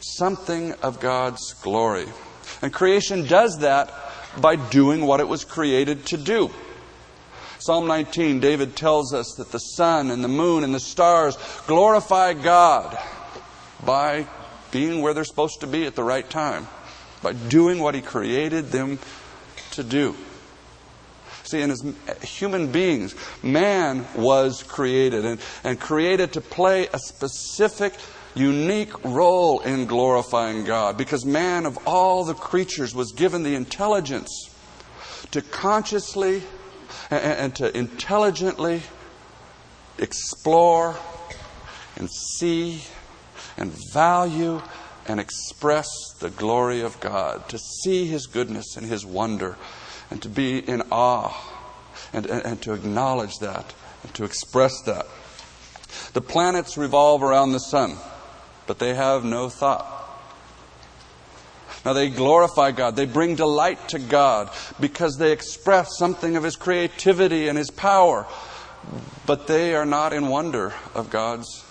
something 0.00 0.72
of 0.82 1.00
God's 1.00 1.54
glory. 1.54 2.06
And 2.62 2.72
creation 2.72 3.26
does 3.26 3.58
that 3.60 3.92
by 4.40 4.56
doing 4.56 5.06
what 5.06 5.20
it 5.20 5.28
was 5.28 5.44
created 5.44 6.06
to 6.06 6.16
do. 6.16 6.50
Psalm 7.58 7.86
19, 7.86 8.40
David 8.40 8.74
tells 8.74 9.12
us 9.12 9.34
that 9.36 9.52
the 9.52 9.58
sun 9.58 10.10
and 10.10 10.24
the 10.24 10.28
moon 10.28 10.64
and 10.64 10.74
the 10.74 10.80
stars 10.80 11.36
glorify 11.66 12.32
God 12.32 12.98
by 13.84 14.26
being 14.70 15.02
where 15.02 15.12
they're 15.12 15.24
supposed 15.24 15.60
to 15.60 15.66
be 15.66 15.84
at 15.84 15.94
the 15.94 16.04
right 16.04 16.28
time 16.28 16.66
by 17.22 17.32
doing 17.32 17.78
what 17.78 17.94
He 17.94 18.00
created 18.00 18.70
them 18.70 18.98
to 19.72 19.82
do. 19.82 20.14
See, 21.42 21.60
and 21.62 21.72
as 21.72 21.82
human 22.22 22.70
beings, 22.70 23.14
man 23.42 24.06
was 24.14 24.62
created 24.62 25.24
and, 25.24 25.40
and 25.64 25.80
created 25.80 26.34
to 26.34 26.40
play 26.40 26.86
a 26.92 26.98
specific, 26.98 27.94
unique 28.34 28.92
role 29.04 29.60
in 29.60 29.86
glorifying 29.86 30.64
God 30.64 30.96
because 30.96 31.24
man, 31.24 31.66
of 31.66 31.78
all 31.86 32.24
the 32.24 32.34
creatures, 32.34 32.94
was 32.94 33.12
given 33.12 33.42
the 33.42 33.54
intelligence 33.54 34.54
to 35.32 35.42
consciously 35.42 36.42
and, 37.10 37.22
and 37.22 37.56
to 37.56 37.76
intelligently 37.76 38.82
explore 39.98 40.96
and 41.96 42.08
see 42.10 42.82
and 43.56 43.72
value 43.92 44.62
and 45.06 45.20
express 45.20 45.88
the 46.18 46.30
glory 46.30 46.80
of 46.80 47.00
God, 47.00 47.48
to 47.48 47.58
see 47.58 48.06
His 48.06 48.26
goodness 48.26 48.76
and 48.76 48.86
His 48.86 49.04
wonder, 49.04 49.56
and 50.10 50.20
to 50.22 50.28
be 50.28 50.58
in 50.58 50.82
awe, 50.90 51.34
and, 52.12 52.26
and, 52.26 52.44
and 52.44 52.62
to 52.62 52.72
acknowledge 52.72 53.38
that, 53.38 53.74
and 54.02 54.14
to 54.14 54.24
express 54.24 54.80
that. 54.82 55.06
The 56.12 56.20
planets 56.20 56.76
revolve 56.76 57.22
around 57.22 57.52
the 57.52 57.60
sun, 57.60 57.96
but 58.66 58.78
they 58.78 58.94
have 58.94 59.24
no 59.24 59.48
thought. 59.48 59.96
Now 61.84 61.94
they 61.94 62.10
glorify 62.10 62.72
God. 62.72 62.96
They 62.96 63.06
bring 63.06 63.36
delight 63.36 63.88
to 63.90 63.98
God 63.98 64.50
because 64.78 65.16
they 65.16 65.32
express 65.32 65.96
something 65.98 66.36
of 66.36 66.42
His 66.42 66.56
creativity 66.56 67.48
and 67.48 67.56
His 67.56 67.70
power. 67.70 68.26
But 69.26 69.46
they 69.46 69.74
are 69.74 69.86
not 69.86 70.12
in 70.12 70.28
wonder 70.28 70.74
of 70.94 71.10
God's 71.10 71.64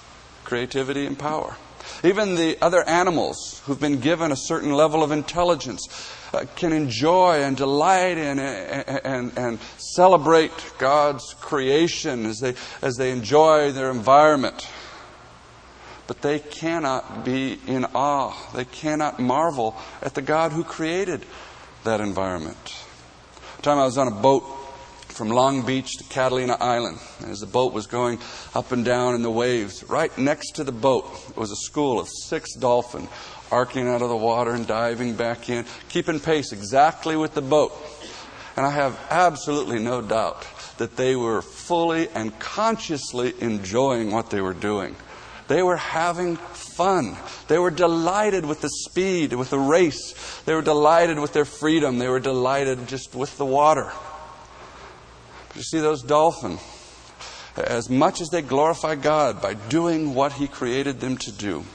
creativity 0.45 1.05
and 1.05 1.17
power. 1.17 1.55
Even 2.03 2.35
the 2.35 2.57
other 2.61 2.83
animals 2.87 3.61
who've 3.65 3.79
been 3.79 3.99
given 3.99 4.31
a 4.31 4.35
certain 4.35 4.71
level 4.73 5.03
of 5.03 5.11
intelligence 5.11 5.87
uh, 6.33 6.45
can 6.55 6.71
enjoy 6.71 7.41
and 7.41 7.57
delight 7.57 8.17
in 8.17 8.39
and, 8.39 9.05
and, 9.05 9.37
and 9.37 9.59
celebrate 9.77 10.51
God's 10.77 11.33
creation 11.35 12.25
as 12.25 12.39
they, 12.39 12.55
as 12.81 12.95
they 12.95 13.11
enjoy 13.11 13.71
their 13.71 13.91
environment. 13.91 14.69
But 16.07 16.21
they 16.21 16.39
cannot 16.39 17.23
be 17.25 17.59
in 17.67 17.85
awe. 17.93 18.35
They 18.55 18.65
cannot 18.65 19.19
marvel 19.19 19.75
at 20.01 20.15
the 20.15 20.21
God 20.21 20.51
who 20.51 20.63
created 20.63 21.25
that 21.83 22.01
environment. 22.01 22.57
One 23.57 23.63
time 23.63 23.77
I 23.77 23.85
was 23.85 23.97
on 23.97 24.07
a 24.07 24.11
boat 24.11 24.58
from 25.19 25.27
Long 25.27 25.65
Beach 25.65 25.97
to 25.97 26.05
Catalina 26.05 26.55
Island. 26.61 26.97
As 27.27 27.41
the 27.41 27.45
boat 27.45 27.73
was 27.73 27.87
going 27.87 28.19
up 28.55 28.71
and 28.71 28.85
down 28.85 29.15
in 29.15 29.21
the 29.21 29.29
waves, 29.29 29.83
right 29.83 30.17
next 30.17 30.51
to 30.51 30.63
the 30.63 30.71
boat 30.71 31.35
was 31.35 31.51
a 31.51 31.57
school 31.57 31.99
of 31.99 32.07
six 32.07 32.55
dolphins 32.55 33.09
arcing 33.51 33.85
out 33.85 34.01
of 34.01 34.07
the 34.07 34.15
water 34.15 34.51
and 34.51 34.65
diving 34.65 35.15
back 35.15 35.49
in, 35.49 35.65
keeping 35.89 36.21
pace 36.21 36.53
exactly 36.53 37.17
with 37.17 37.33
the 37.33 37.41
boat. 37.41 37.75
And 38.55 38.65
I 38.65 38.71
have 38.71 38.97
absolutely 39.09 39.79
no 39.79 40.01
doubt 40.01 40.47
that 40.77 40.95
they 40.95 41.17
were 41.17 41.41
fully 41.41 42.07
and 42.15 42.39
consciously 42.39 43.33
enjoying 43.41 44.11
what 44.11 44.29
they 44.29 44.39
were 44.39 44.53
doing. 44.53 44.95
They 45.49 45.63
were 45.63 45.75
having 45.75 46.37
fun. 46.37 47.17
They 47.49 47.59
were 47.59 47.71
delighted 47.71 48.45
with 48.45 48.61
the 48.61 48.69
speed, 48.69 49.33
with 49.33 49.49
the 49.49 49.59
race. 49.59 50.13
They 50.45 50.53
were 50.53 50.61
delighted 50.61 51.19
with 51.19 51.33
their 51.33 51.43
freedom. 51.43 51.99
They 51.99 52.07
were 52.07 52.21
delighted 52.21 52.87
just 52.87 53.15
with 53.15 53.37
the 53.37 53.45
water. 53.45 53.91
You 55.59 55.63
see, 55.63 55.79
those 55.81 56.03
dolphins, 56.03 56.61
as 57.57 57.89
much 57.89 58.21
as 58.21 58.29
they 58.29 58.41
glorify 58.41 58.95
God 58.95 59.41
by 59.41 59.55
doing 59.55 60.15
what 60.15 60.31
He 60.31 60.47
created 60.47 61.01
them 61.01 61.17
to 61.17 61.33
do, 61.33 61.65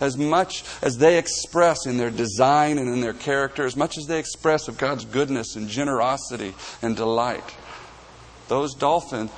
as 0.00 0.18
much 0.18 0.64
as 0.82 0.98
they 0.98 1.18
express 1.18 1.86
in 1.86 1.98
their 1.98 2.10
design 2.10 2.78
and 2.78 2.88
in 2.92 3.00
their 3.00 3.12
character, 3.12 3.64
as 3.64 3.76
much 3.76 3.96
as 3.96 4.08
they 4.08 4.18
express 4.18 4.66
of 4.66 4.76
God's 4.76 5.04
goodness 5.04 5.54
and 5.54 5.68
generosity 5.68 6.52
and 6.82 6.96
delight, 6.96 7.44
those 8.48 8.74
dolphins 8.74 9.30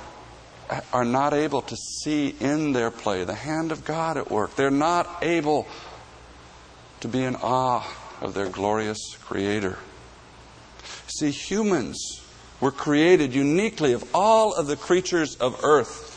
are 0.91 1.05
not 1.05 1.35
able 1.35 1.61
to 1.61 1.75
see 1.75 2.29
in 2.39 2.71
their 2.71 2.89
play 2.89 3.23
the 3.23 3.35
hand 3.35 3.71
of 3.71 3.85
God 3.85 4.17
at 4.17 4.31
work. 4.31 4.55
They're 4.55 4.71
not 4.71 5.07
able 5.21 5.67
to 7.01 7.07
be 7.07 7.23
in 7.23 7.35
awe 7.35 7.87
of 8.19 8.33
their 8.33 8.49
glorious 8.49 9.15
Creator. 9.21 9.77
See, 11.05 11.29
humans 11.29 12.20
were 12.61 12.71
created 12.71 13.33
uniquely 13.33 13.91
of 13.93 14.07
all 14.13 14.53
of 14.53 14.67
the 14.67 14.77
creatures 14.77 15.35
of 15.35 15.59
earth 15.63 16.07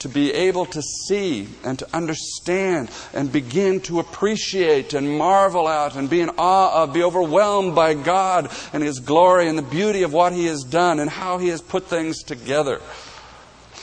to 0.00 0.08
be 0.08 0.32
able 0.32 0.66
to 0.66 0.82
see 0.82 1.48
and 1.64 1.78
to 1.78 1.96
understand 1.96 2.90
and 3.14 3.32
begin 3.32 3.80
to 3.80 4.00
appreciate 4.00 4.92
and 4.92 5.16
marvel 5.16 5.66
at 5.68 5.96
and 5.96 6.10
be 6.10 6.20
in 6.20 6.28
awe 6.36 6.82
of, 6.82 6.92
be 6.92 7.02
overwhelmed 7.02 7.74
by 7.74 7.94
God 7.94 8.50
and 8.72 8.82
His 8.82 9.00
glory 9.00 9.48
and 9.48 9.56
the 9.56 9.62
beauty 9.62 10.02
of 10.02 10.12
what 10.12 10.34
He 10.34 10.44
has 10.46 10.62
done 10.62 11.00
and 11.00 11.08
how 11.08 11.38
He 11.38 11.48
has 11.48 11.62
put 11.62 11.86
things 11.86 12.22
together. 12.22 12.82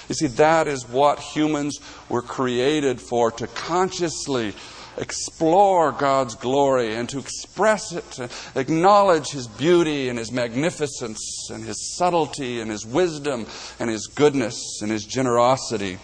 You 0.09 0.15
see, 0.15 0.27
that 0.27 0.67
is 0.67 0.87
what 0.87 1.19
humans 1.19 1.79
were 2.09 2.21
created 2.21 3.01
for 3.01 3.31
to 3.31 3.47
consciously 3.47 4.53
explore 4.97 5.91
God's 5.91 6.35
glory 6.35 6.95
and 6.95 7.07
to 7.09 7.19
express 7.19 7.91
it, 7.93 8.09
to 8.11 8.29
acknowledge 8.55 9.29
His 9.29 9.47
beauty 9.47 10.09
and 10.09 10.19
His 10.19 10.31
magnificence 10.31 11.49
and 11.51 11.63
His 11.63 11.95
subtlety 11.95 12.59
and 12.59 12.69
His 12.69 12.85
wisdom 12.85 13.45
and 13.79 13.89
His 13.89 14.07
goodness 14.07 14.81
and 14.81 14.91
His 14.91 15.05
generosity. 15.05 15.97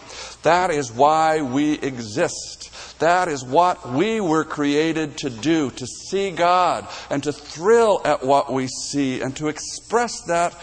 That 0.44 0.72
is 0.72 0.92
why 0.92 1.42
we 1.42 1.74
exist. 1.80 2.72
That 3.00 3.28
is 3.28 3.44
what 3.44 3.90
we 3.92 4.20
were 4.22 4.44
created 4.44 5.18
to 5.20 5.30
do, 5.30 5.70
to 5.72 5.86
see 5.86 6.32
God 6.32 6.88
and 7.10 7.22
to 7.24 7.32
thrill 7.32 8.02
at 8.06 8.26
what 8.26 8.52
we 8.52 8.68
see 8.68 9.22
and 9.22 9.36
to 9.38 9.50
express 9.50 10.22
that 10.28 10.56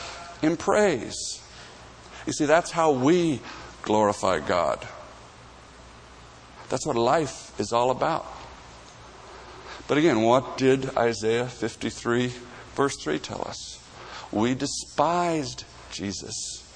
in 0.43 0.57
praise. 0.57 1.40
You 2.26 2.33
see, 2.33 2.47
that's 2.47 2.71
how 2.71 2.93
we 2.93 3.40
glorify 3.83 4.40
God. 4.40 4.87
That's 6.75 6.87
what 6.87 6.97
life 6.97 7.52
is 7.61 7.73
all 7.73 7.93
about. 7.93 8.26
But 9.87 9.97
again, 9.97 10.23
what 10.23 10.59
did 10.59 10.97
Isaiah 10.97 11.47
53, 11.47 12.33
verse 12.75 12.97
3 12.97 13.21
tell 13.21 13.43
us? 13.47 13.78
We 14.33 14.57
despised 14.57 15.62
Jesus. 15.93 16.69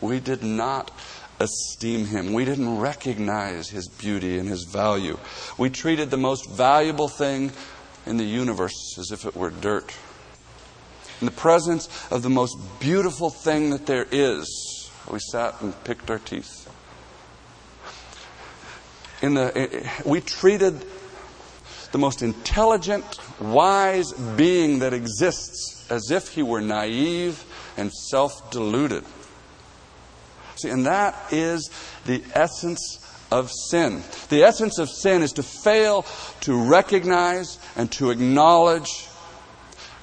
We 0.00 0.18
did 0.18 0.42
not 0.42 0.90
esteem 1.38 2.06
him. 2.06 2.32
We 2.32 2.46
didn't 2.46 2.80
recognize 2.80 3.68
his 3.68 3.86
beauty 3.86 4.40
and 4.40 4.48
his 4.48 4.64
value. 4.64 5.16
We 5.56 5.70
treated 5.70 6.10
the 6.10 6.16
most 6.16 6.50
valuable 6.50 7.06
thing 7.06 7.52
in 8.06 8.16
the 8.16 8.24
universe 8.24 8.98
as 8.98 9.12
if 9.12 9.24
it 9.24 9.36
were 9.36 9.50
dirt. 9.50 9.94
In 11.20 11.26
the 11.26 11.30
presence 11.30 11.88
of 12.10 12.24
the 12.24 12.28
most 12.28 12.56
beautiful 12.80 13.30
thing 13.30 13.70
that 13.70 13.86
there 13.86 14.08
is, 14.10 14.90
we 15.08 15.20
sat 15.20 15.60
and 15.60 15.84
picked 15.84 16.10
our 16.10 16.18
teeth 16.18 16.67
in 19.22 19.34
the, 19.34 19.56
eh, 19.56 19.68
eh, 19.72 19.88
we 20.04 20.20
treated 20.20 20.84
the 21.92 21.98
most 21.98 22.22
intelligent, 22.22 23.04
wise 23.40 24.12
being 24.12 24.80
that 24.80 24.92
exists 24.92 25.86
as 25.90 26.10
if 26.10 26.28
he 26.28 26.42
were 26.42 26.60
naive 26.60 27.44
and 27.76 27.92
self 27.92 28.50
deluded. 28.50 29.04
See, 30.56 30.70
and 30.70 30.86
that 30.86 31.32
is 31.32 31.70
the 32.04 32.22
essence 32.34 32.98
of 33.30 33.50
sin. 33.50 34.02
The 34.28 34.42
essence 34.42 34.78
of 34.78 34.88
sin 34.88 35.22
is 35.22 35.32
to 35.32 35.42
fail 35.42 36.04
to 36.40 36.68
recognize 36.68 37.58
and 37.76 37.90
to 37.92 38.10
acknowledge 38.10 39.08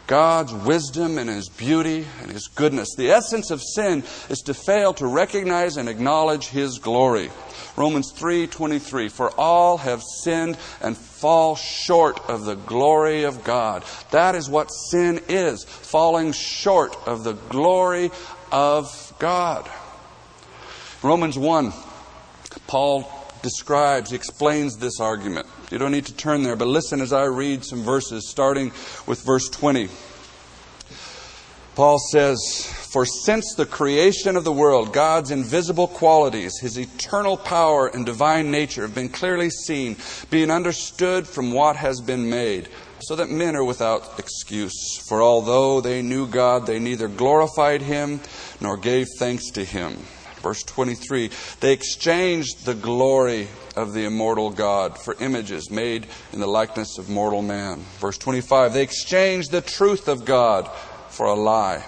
God's 0.07 0.53
wisdom 0.53 1.17
and 1.17 1.29
His 1.29 1.49
beauty 1.49 2.05
and 2.21 2.31
His 2.31 2.47
goodness. 2.47 2.95
The 2.95 3.11
essence 3.11 3.49
of 3.51 3.61
sin 3.61 4.03
is 4.29 4.39
to 4.45 4.53
fail 4.53 4.93
to 4.95 5.07
recognize 5.07 5.77
and 5.77 5.89
acknowledge 5.89 6.47
His 6.47 6.77
glory. 6.77 7.31
Romans 7.75 8.11
3:23 8.11 9.09
For 9.09 9.31
all 9.31 9.77
have 9.77 10.01
sinned 10.23 10.57
and 10.81 10.97
fall 10.97 11.55
short 11.55 12.19
of 12.29 12.45
the 12.45 12.55
glory 12.55 13.23
of 13.23 13.43
God. 13.43 13.83
That 14.11 14.35
is 14.35 14.49
what 14.49 14.67
sin 14.67 15.21
is, 15.27 15.63
falling 15.63 16.31
short 16.31 16.95
of 17.05 17.23
the 17.23 17.33
glory 17.33 18.11
of 18.51 19.13
God. 19.19 19.69
Romans 21.01 21.37
1 21.37 21.73
Paul 22.67 23.09
describes, 23.41 24.09
he 24.09 24.15
explains 24.15 24.77
this 24.77 24.99
argument. 24.99 25.47
You 25.71 25.77
don't 25.77 25.91
need 25.91 26.07
to 26.07 26.15
turn 26.15 26.41
there, 26.43 26.55
but 26.55 26.67
listen 26.67 26.99
as 26.99 27.13
I 27.13 27.25
read 27.25 27.63
some 27.63 27.83
verses 27.83 28.29
starting 28.29 28.71
with 29.05 29.21
verse 29.23 29.49
20. 29.49 29.89
Paul 31.75 31.99
says, 31.99 32.39
For 32.65 33.05
since 33.05 33.53
the 33.53 33.65
creation 33.65 34.37
of 34.37 34.45
the 34.45 34.51
world, 34.51 34.93
God's 34.93 35.29
invisible 35.29 35.89
qualities, 35.89 36.57
his 36.61 36.77
eternal 36.77 37.35
power 37.35 37.87
and 37.87 38.05
divine 38.05 38.49
nature 38.49 38.83
have 38.83 38.95
been 38.95 39.09
clearly 39.09 39.49
seen, 39.49 39.97
being 40.29 40.49
understood 40.49 41.27
from 41.27 41.51
what 41.51 41.75
has 41.75 41.99
been 41.99 42.29
made, 42.29 42.69
so 43.01 43.17
that 43.17 43.29
men 43.29 43.57
are 43.57 43.63
without 43.65 44.17
excuse. 44.17 44.97
For 45.09 45.21
although 45.21 45.81
they 45.81 46.01
knew 46.01 46.27
God, 46.27 46.65
they 46.65 46.79
neither 46.79 47.09
glorified 47.09 47.81
him 47.81 48.21
nor 48.61 48.77
gave 48.77 49.07
thanks 49.19 49.51
to 49.51 49.65
him. 49.65 49.97
Verse 50.41 50.63
23 50.63 51.29
They 51.59 51.73
exchanged 51.73 52.65
the 52.65 52.75
glory 52.75 53.49
of 53.75 53.91
the 53.91 54.05
immortal 54.05 54.49
God 54.49 54.97
for 54.97 55.15
images 55.19 55.69
made 55.69 56.07
in 56.31 56.39
the 56.39 56.47
likeness 56.47 56.97
of 56.97 57.09
mortal 57.09 57.41
man. 57.41 57.83
Verse 57.99 58.17
25 58.17 58.71
They 58.71 58.83
exchanged 58.83 59.51
the 59.51 59.61
truth 59.61 60.07
of 60.07 60.23
God 60.23 60.69
for 61.15 61.27
a 61.27 61.33
lie 61.33 61.83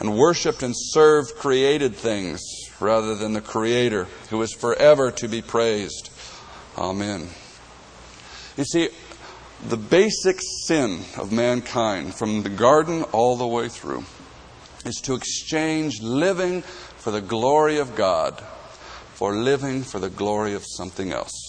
and 0.00 0.16
worshiped 0.16 0.62
and 0.62 0.74
served 0.76 1.36
created 1.36 1.94
things 1.94 2.40
rather 2.80 3.14
than 3.14 3.32
the 3.32 3.40
Creator 3.40 4.04
who 4.30 4.40
is 4.42 4.52
forever 4.52 5.10
to 5.10 5.28
be 5.28 5.42
praised. 5.42 6.10
Amen. 6.76 7.28
You 8.56 8.64
see, 8.64 8.88
the 9.68 9.76
basic 9.76 10.38
sin 10.66 11.00
of 11.18 11.32
mankind 11.32 12.14
from 12.14 12.42
the 12.42 12.50
garden 12.50 13.04
all 13.12 13.36
the 13.36 13.46
way 13.46 13.68
through 13.68 14.04
is 14.84 15.00
to 15.02 15.14
exchange 15.14 16.00
living 16.02 16.62
for 16.62 17.10
the 17.10 17.20
glory 17.20 17.78
of 17.78 17.94
God 17.94 18.42
for 19.14 19.34
living 19.34 19.82
for 19.82 19.98
the 19.98 20.10
glory 20.10 20.54
of 20.54 20.64
something 20.66 21.12
else 21.12 21.45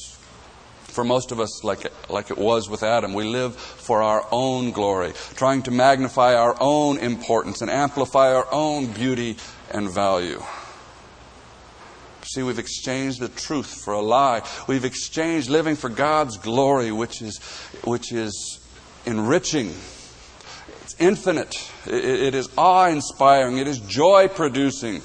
for 0.98 1.04
most 1.04 1.32
of 1.32 1.40
us, 1.40 1.64
like, 1.64 1.94
like 2.10 2.32
it 2.32 2.40
was 2.40 2.68
with 2.72 2.82
Adam. 2.82 3.14
We 3.14 3.24
live 3.24 3.56
for 3.56 4.02
our 4.02 4.26
own 4.32 4.72
glory, 4.72 5.14
trying 5.36 5.62
to 5.64 5.72
magnify 5.72 6.34
our 6.34 6.58
own 6.60 6.98
importance 6.98 7.62
and 7.62 7.70
amplify 7.70 8.34
our 8.34 8.48
own 8.52 8.88
beauty 8.88 9.38
and 9.70 9.92
value. 9.92 10.42
See, 12.24 12.42
we've 12.42 12.58
exchanged 12.58 13.20
the 13.20 13.30
truth 13.30 13.84
for 13.84 13.94
a 13.94 14.02
lie. 14.02 14.42
We've 14.68 14.86
exchanged 14.86 15.52
living 15.52 15.76
for 15.76 15.90
God's 15.90 16.38
glory, 16.38 16.92
which 16.92 17.22
is, 17.22 17.38
which 17.84 18.12
is 18.12 18.60
enriching. 19.06 19.76
It's 20.82 20.96
infinite. 20.98 21.54
it, 21.86 21.94
it 21.94 22.34
is 22.34 22.50
awe 22.58 22.88
inspiring. 22.88 23.60
It 23.60 23.68
is 23.68 23.78
joy 23.82 24.30
producing. 24.30 25.04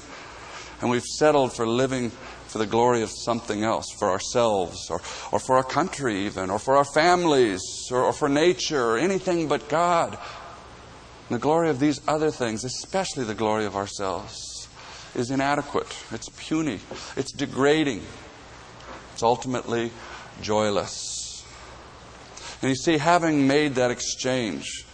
And 0.81 0.89
we've 0.89 1.03
settled 1.03 1.53
for 1.53 1.67
living 1.67 2.11
for 2.53 2.59
the 2.59 2.67
glory 2.67 3.01
of 3.01 3.09
something 3.09 3.63
else, 3.63 3.87
for 3.97 4.11
ourselves, 4.11 4.87
or, 4.91 5.01
or 5.31 5.39
for 5.39 5.55
our 5.55 5.63
country, 5.63 6.27
even, 6.27 6.51
or 6.51 6.59
for 6.59 6.77
our 6.77 6.85
families, 6.85 7.63
or, 7.91 8.03
or 8.03 8.13
for 8.13 8.29
nature, 8.29 8.91
or 8.91 8.97
anything 8.99 9.47
but 9.47 9.67
God. 9.67 10.19
The 11.31 11.39
glory 11.39 11.71
of 11.71 11.79
these 11.79 11.99
other 12.07 12.29
things, 12.29 12.63
especially 12.63 13.23
the 13.23 13.33
glory 13.33 13.65
of 13.65 13.75
ourselves, 13.75 14.67
is 15.15 15.31
inadequate. 15.31 15.97
It's 16.11 16.29
puny. 16.29 16.79
It's 17.17 17.31
degrading. 17.31 18.03
It's 19.13 19.23
ultimately 19.23 19.91
joyless. 20.39 21.43
And 22.61 22.69
you 22.69 22.75
see, 22.75 22.99
having 22.99 23.47
made 23.47 23.75
that 23.75 23.89
exchange, 23.89 24.85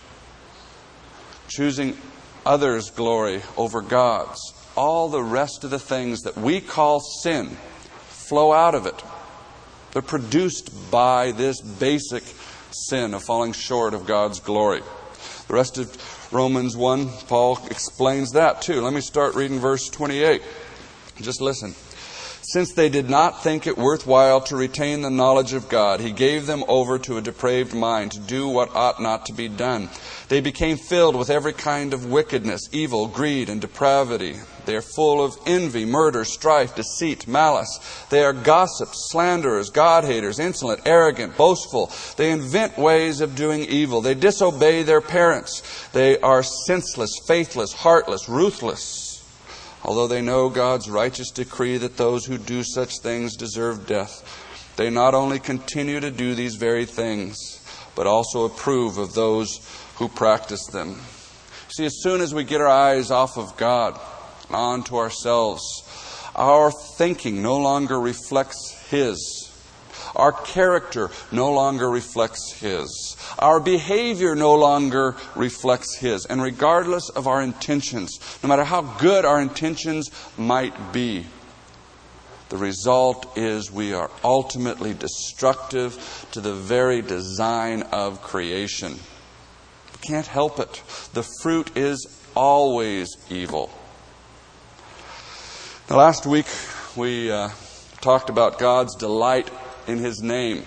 choosing 1.50 1.98
others' 2.46 2.90
glory 2.90 3.42
over 3.58 3.82
God's, 3.82 4.54
all 4.80 5.10
the 5.10 5.22
rest 5.22 5.66
of 5.66 5.70
the 5.72 5.78
things 5.78 6.22
that 6.22 6.38
we 6.38 6.62
call 6.62 7.02
sin 7.02 7.50
flow 8.08 8.54
out 8.54 8.74
of 8.74 8.86
it. 8.86 9.04
They're 9.92 10.02
produced 10.02 10.72
by 10.90 11.34
this 11.34 11.60
basic 11.60 12.24
sin 12.72 13.14
of 13.14 13.22
falling 13.22 13.52
short 13.52 13.94
of 13.94 14.06
God's 14.06 14.40
glory. 14.40 14.80
The 15.50 15.54
rest 15.54 15.78
of 15.80 16.30
Romans 16.32 16.78
1, 16.78 17.10
Paul 17.28 17.60
explains 17.70 18.32
that 18.32 18.62
too. 18.62 18.80
Let 18.80 18.94
me 18.94 19.02
start 19.02 19.36
reading 19.36 19.60
verse 19.60 19.90
28. 19.90 20.42
Just 21.20 21.42
listen. 21.42 21.76
Since 22.52 22.72
they 22.72 22.90
did 22.90 23.12
not 23.12 23.44
think 23.44 23.68
it 23.68 23.78
worthwhile 23.78 24.42
to 24.42 24.56
retain 24.56 25.04
the 25.04 25.12
knowledge 25.12 25.54
of 25.54 25.70
God, 25.70 26.00
he 26.00 26.12
gave 26.12 26.48
them 26.48 26.64
over 26.68 26.98
to 26.98 27.18
a 27.18 27.22
depraved 27.22 27.76
mind 27.76 28.14
to 28.14 28.20
do 28.20 28.48
what 28.48 28.76
ought 28.76 29.00
not 29.00 29.28
to 29.28 29.34
be 29.34 29.48
done. 29.48 29.88
They 30.30 30.42
became 30.42 30.78
filled 30.78 31.16
with 31.16 31.30
every 31.30 31.54
kind 31.54 31.94
of 31.94 32.08
wickedness, 32.08 32.68
evil, 32.72 33.06
greed, 33.06 33.50
and 33.50 33.62
depravity. 33.62 34.38
They 34.66 34.76
are 34.76 34.82
full 34.82 35.24
of 35.24 35.38
envy, 35.46 35.86
murder, 35.86 36.26
strife, 36.26 36.76
deceit, 36.76 37.28
malice. 37.28 37.80
They 38.10 38.24
are 38.24 38.34
gossips, 38.34 39.10
slanderers, 39.12 39.70
God 39.70 40.04
haters, 40.04 40.40
insolent, 40.40 40.82
arrogant, 40.88 41.38
boastful. 41.38 41.92
They 42.18 42.32
invent 42.32 42.80
ways 42.80 43.22
of 43.22 43.36
doing 43.36 43.62
evil. 43.66 44.02
They 44.02 44.16
disobey 44.16 44.82
their 44.82 45.02
parents. 45.02 45.62
They 45.94 46.20
are 46.22 46.42
senseless, 46.42 47.12
faithless, 47.28 47.74
heartless, 47.74 48.28
ruthless. 48.28 48.99
Although 49.84 50.08
they 50.08 50.22
know 50.22 50.50
God's 50.50 50.90
righteous 50.90 51.32
decree 51.32 51.78
that 51.78 51.98
those 51.98 52.26
who 52.26 52.38
do 52.38 52.64
such 52.64 53.00
things 53.00 53.36
deserve 53.36 53.88
death, 53.88 54.76
they 54.76 54.90
not 54.90 55.14
only 55.14 55.40
continue 55.40 56.00
to 56.00 56.12
do 56.12 56.36
these 56.36 56.56
very 56.56 56.86
things, 56.86 57.38
but 57.96 58.08
also 58.08 58.46
approve 58.46 58.98
of 58.98 59.14
those 59.14 59.60
who 59.96 60.08
practice 60.08 60.66
them. 60.68 61.00
See, 61.70 61.86
as 61.86 62.02
soon 62.02 62.22
as 62.22 62.34
we 62.34 62.44
get 62.44 62.62
our 62.62 62.68
eyes 62.68 63.12
off 63.12 63.38
of 63.38 63.56
God, 63.58 64.00
on 64.52 64.84
to 64.84 64.98
ourselves. 64.98 65.84
Our 66.36 66.72
thinking 66.72 67.42
no 67.42 67.58
longer 67.58 68.00
reflects 68.00 68.72
His. 68.90 69.52
Our 70.16 70.32
character 70.32 71.10
no 71.32 71.52
longer 71.52 71.90
reflects 71.90 72.54
His. 72.54 73.09
Our 73.38 73.60
behavior 73.60 74.36
no 74.36 74.56
longer 74.56 75.16
reflects 75.36 75.96
His. 75.98 76.26
And 76.26 76.42
regardless 76.42 77.10
of 77.10 77.28
our 77.28 77.42
intentions, 77.42 78.20
no 78.42 78.50
matter 78.50 78.64
how 78.64 78.82
good 78.82 79.26
our 79.26 79.40
intentions 79.42 80.10
might 80.38 80.92
be, 80.92 81.28
the 82.50 82.58
result 82.58 83.38
is 83.38 83.72
we 83.72 83.94
are 83.94 84.10
ultimately 84.24 84.96
destructive 84.96 86.28
to 86.32 86.42
the 86.42 86.56
very 86.56 87.04
design 87.04 87.84
of 87.92 88.24
creation. 88.24 88.94
We 88.94 90.08
can't 90.08 90.26
help 90.26 90.60
it. 90.60 90.82
The 91.14 91.28
fruit 91.42 91.78
is 91.78 92.08
always 92.36 93.16
evil. 93.30 93.70
Now, 95.90 95.98
last 95.98 96.26
week 96.26 96.48
we 96.96 97.32
uh, 97.32 97.50
talked 98.02 98.32
about 98.32 98.58
God's 98.58 98.96
delight 98.96 99.52
in 99.88 100.00
His 100.00 100.22
name. 100.22 100.64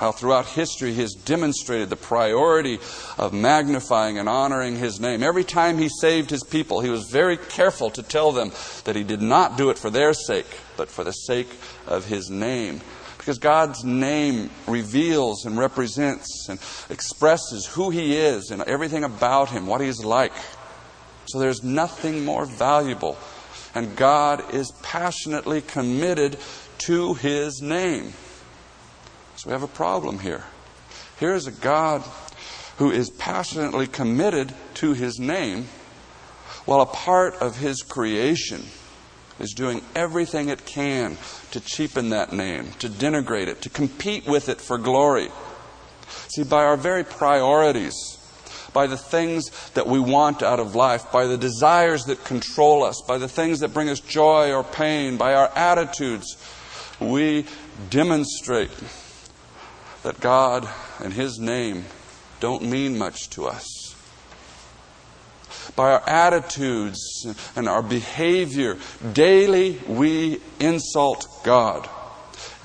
How 0.00 0.12
throughout 0.12 0.46
history 0.46 0.94
He 0.94 1.02
has 1.02 1.12
demonstrated 1.12 1.90
the 1.90 1.96
priority 1.96 2.78
of 3.18 3.34
magnifying 3.34 4.16
and 4.16 4.30
honoring 4.30 4.76
His 4.76 4.98
name. 4.98 5.22
Every 5.22 5.44
time 5.44 5.76
He 5.76 5.90
saved 6.00 6.30
His 6.30 6.42
people, 6.42 6.80
He 6.80 6.88
was 6.88 7.10
very 7.10 7.36
careful 7.36 7.90
to 7.90 8.02
tell 8.02 8.32
them 8.32 8.50
that 8.84 8.96
He 8.96 9.04
did 9.04 9.20
not 9.20 9.58
do 9.58 9.68
it 9.68 9.76
for 9.76 9.90
their 9.90 10.14
sake, 10.14 10.46
but 10.78 10.88
for 10.88 11.04
the 11.04 11.12
sake 11.12 11.48
of 11.86 12.06
His 12.06 12.30
name. 12.30 12.80
Because 13.18 13.36
God's 13.36 13.84
name 13.84 14.48
reveals 14.66 15.44
and 15.44 15.58
represents 15.58 16.48
and 16.48 16.58
expresses 16.88 17.66
who 17.66 17.90
He 17.90 18.16
is 18.16 18.50
and 18.50 18.62
everything 18.62 19.04
about 19.04 19.50
Him, 19.50 19.66
what 19.66 19.82
He's 19.82 20.02
like. 20.02 20.32
So 21.26 21.38
there's 21.38 21.62
nothing 21.62 22.24
more 22.24 22.46
valuable 22.46 23.18
and 23.74 23.94
God 23.96 24.54
is 24.54 24.72
passionately 24.82 25.60
committed 25.60 26.38
to 26.78 27.12
His 27.12 27.60
name. 27.60 28.14
So 29.40 29.48
we 29.48 29.52
have 29.54 29.62
a 29.62 29.68
problem 29.68 30.18
here. 30.18 30.44
Here 31.18 31.32
is 31.32 31.46
a 31.46 31.50
God 31.50 32.02
who 32.76 32.90
is 32.90 33.08
passionately 33.08 33.86
committed 33.86 34.52
to 34.74 34.92
His 34.92 35.18
name, 35.18 35.68
while 36.66 36.82
a 36.82 36.86
part 36.86 37.36
of 37.36 37.56
His 37.56 37.80
creation 37.80 38.60
is 39.38 39.54
doing 39.54 39.80
everything 39.94 40.50
it 40.50 40.66
can 40.66 41.16
to 41.52 41.60
cheapen 41.60 42.10
that 42.10 42.34
name, 42.34 42.72
to 42.80 42.90
denigrate 42.90 43.46
it, 43.46 43.62
to 43.62 43.70
compete 43.70 44.26
with 44.26 44.50
it 44.50 44.60
for 44.60 44.76
glory. 44.76 45.30
See, 46.28 46.44
by 46.44 46.64
our 46.64 46.76
very 46.76 47.02
priorities, 47.02 47.94
by 48.74 48.88
the 48.88 48.98
things 48.98 49.70
that 49.70 49.86
we 49.86 50.00
want 50.00 50.42
out 50.42 50.60
of 50.60 50.74
life, 50.74 51.10
by 51.10 51.26
the 51.26 51.38
desires 51.38 52.04
that 52.04 52.24
control 52.24 52.84
us, 52.84 53.00
by 53.08 53.16
the 53.16 53.26
things 53.26 53.60
that 53.60 53.72
bring 53.72 53.88
us 53.88 54.00
joy 54.00 54.52
or 54.52 54.62
pain, 54.62 55.16
by 55.16 55.32
our 55.32 55.48
attitudes, 55.56 56.36
we 57.00 57.46
demonstrate 57.88 58.68
that 60.02 60.20
God 60.20 60.68
and 60.98 61.12
His 61.12 61.38
name 61.38 61.84
don't 62.40 62.62
mean 62.62 62.98
much 62.98 63.30
to 63.30 63.46
us. 63.46 63.94
By 65.76 65.92
our 65.92 66.08
attitudes 66.08 67.26
and 67.54 67.68
our 67.68 67.82
behavior, 67.82 68.78
daily 69.12 69.78
we 69.86 70.40
insult 70.58 71.26
God. 71.44 71.88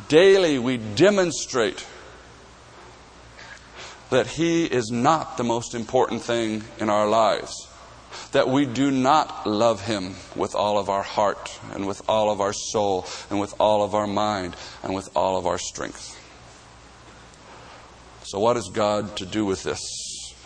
Daily 0.07 0.59
we 0.59 0.77
demonstrate 0.77 1.85
that 4.09 4.27
He 4.27 4.65
is 4.65 4.91
not 4.91 5.37
the 5.37 5.43
most 5.43 5.75
important 5.75 6.21
thing 6.21 6.63
in 6.79 6.89
our 6.89 7.07
lives. 7.07 7.67
That 8.31 8.47
we 8.47 8.65
do 8.65 8.91
not 8.91 9.45
love 9.45 9.85
Him 9.85 10.15
with 10.35 10.55
all 10.55 10.77
of 10.77 10.89
our 10.89 11.03
heart 11.03 11.59
and 11.73 11.85
with 11.85 12.01
all 12.07 12.29
of 12.29 12.39
our 12.39 12.53
soul 12.53 13.05
and 13.29 13.39
with 13.39 13.53
all 13.59 13.83
of 13.83 13.93
our 13.93 14.07
mind 14.07 14.55
and 14.83 14.95
with 14.95 15.09
all 15.15 15.37
of 15.37 15.45
our 15.45 15.57
strength. 15.57 16.21
So, 18.25 18.39
what 18.39 18.57
is 18.57 18.69
God 18.73 19.17
to 19.17 19.25
do 19.25 19.45
with 19.45 19.61
this? 19.61 19.79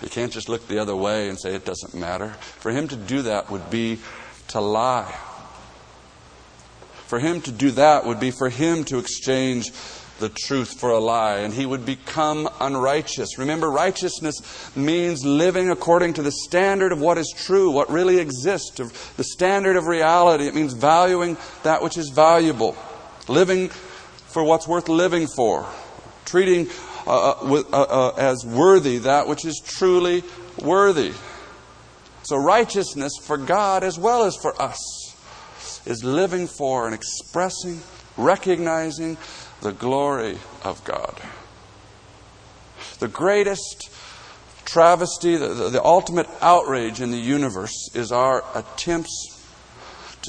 He 0.02 0.10
can't 0.10 0.34
just 0.34 0.50
look 0.50 0.68
the 0.68 0.80
other 0.80 0.96
way 0.96 1.30
and 1.30 1.40
say 1.40 1.56
it 1.56 1.64
doesn't 1.64 1.94
matter. 1.94 2.30
For 2.60 2.72
Him 2.72 2.90
to 2.90 2.98
do 2.98 3.22
that 3.22 3.50
would 3.50 3.70
be 3.70 4.00
to 4.50 4.60
lie. 4.60 5.18
For 7.08 7.20
Him 7.20 7.40
to 7.42 7.54
do 7.54 7.72
that 7.72 8.06
would 8.06 8.20
be 8.20 8.32
for 8.32 8.50
Him 8.50 8.84
to 8.86 8.98
exchange 8.98 9.72
the 10.20 10.28
truth 10.28 10.78
for 10.78 10.92
a 10.92 11.00
lie, 11.00 11.38
and 11.38 11.54
he 11.54 11.66
would 11.66 11.86
become 11.86 12.50
unrighteous. 12.60 13.38
Remember, 13.38 13.70
righteousness 13.70 14.76
means 14.76 15.26
living 15.26 15.70
according 15.70 16.16
to 16.16 16.22
the 16.22 16.32
standard 16.32 16.92
of 16.92 17.00
what 17.00 17.18
is 17.18 17.34
true, 17.38 17.72
what 17.72 17.90
really 17.90 18.18
exists, 18.18 18.72
the 19.16 19.24
standard 19.24 19.78
of 19.78 19.88
reality. 19.88 20.46
It 20.46 20.56
means 20.56 20.74
valuing 20.74 21.38
that 21.64 21.82
which 21.82 21.98
is 21.98 22.10
valuable, 22.10 22.76
living 23.30 23.70
for 23.70 24.44
what's 24.44 24.68
worth 24.68 24.90
living 24.90 25.28
for, 25.28 25.66
treating 26.26 26.68
uh, 27.10 27.32
uh, 27.42 27.48
with, 27.48 27.74
uh, 27.74 27.82
uh, 27.82 28.14
as 28.18 28.46
worthy 28.46 29.00
that 29.00 29.28
which 29.28 29.44
is 29.44 29.60
truly 29.66 30.24
worthy. 30.62 31.12
So, 32.22 32.38
righteousness 32.38 33.14
for 33.24 33.36
God 33.36 33.84
as 33.84 33.98
well 33.98 34.26
as 34.26 34.36
for 34.36 34.54
us 34.62 34.78
is 35.88 36.04
living 36.04 36.46
for 36.46 36.86
and 36.86 36.94
expressing, 36.94 37.82
recognizing 38.16 39.18
the 39.62 39.72
glory 39.72 40.38
of 40.64 40.84
God. 40.84 41.20
The 43.00 43.08
greatest 43.08 43.92
travesty, 44.66 45.36
the, 45.36 45.48
the, 45.48 45.70
the, 45.70 45.84
ultimate 45.84 46.28
outrage 46.42 47.02
in 47.02 47.10
the 47.10 47.18
universe 47.18 47.90
is 47.96 48.12
our 48.12 48.44
attempts 48.54 49.39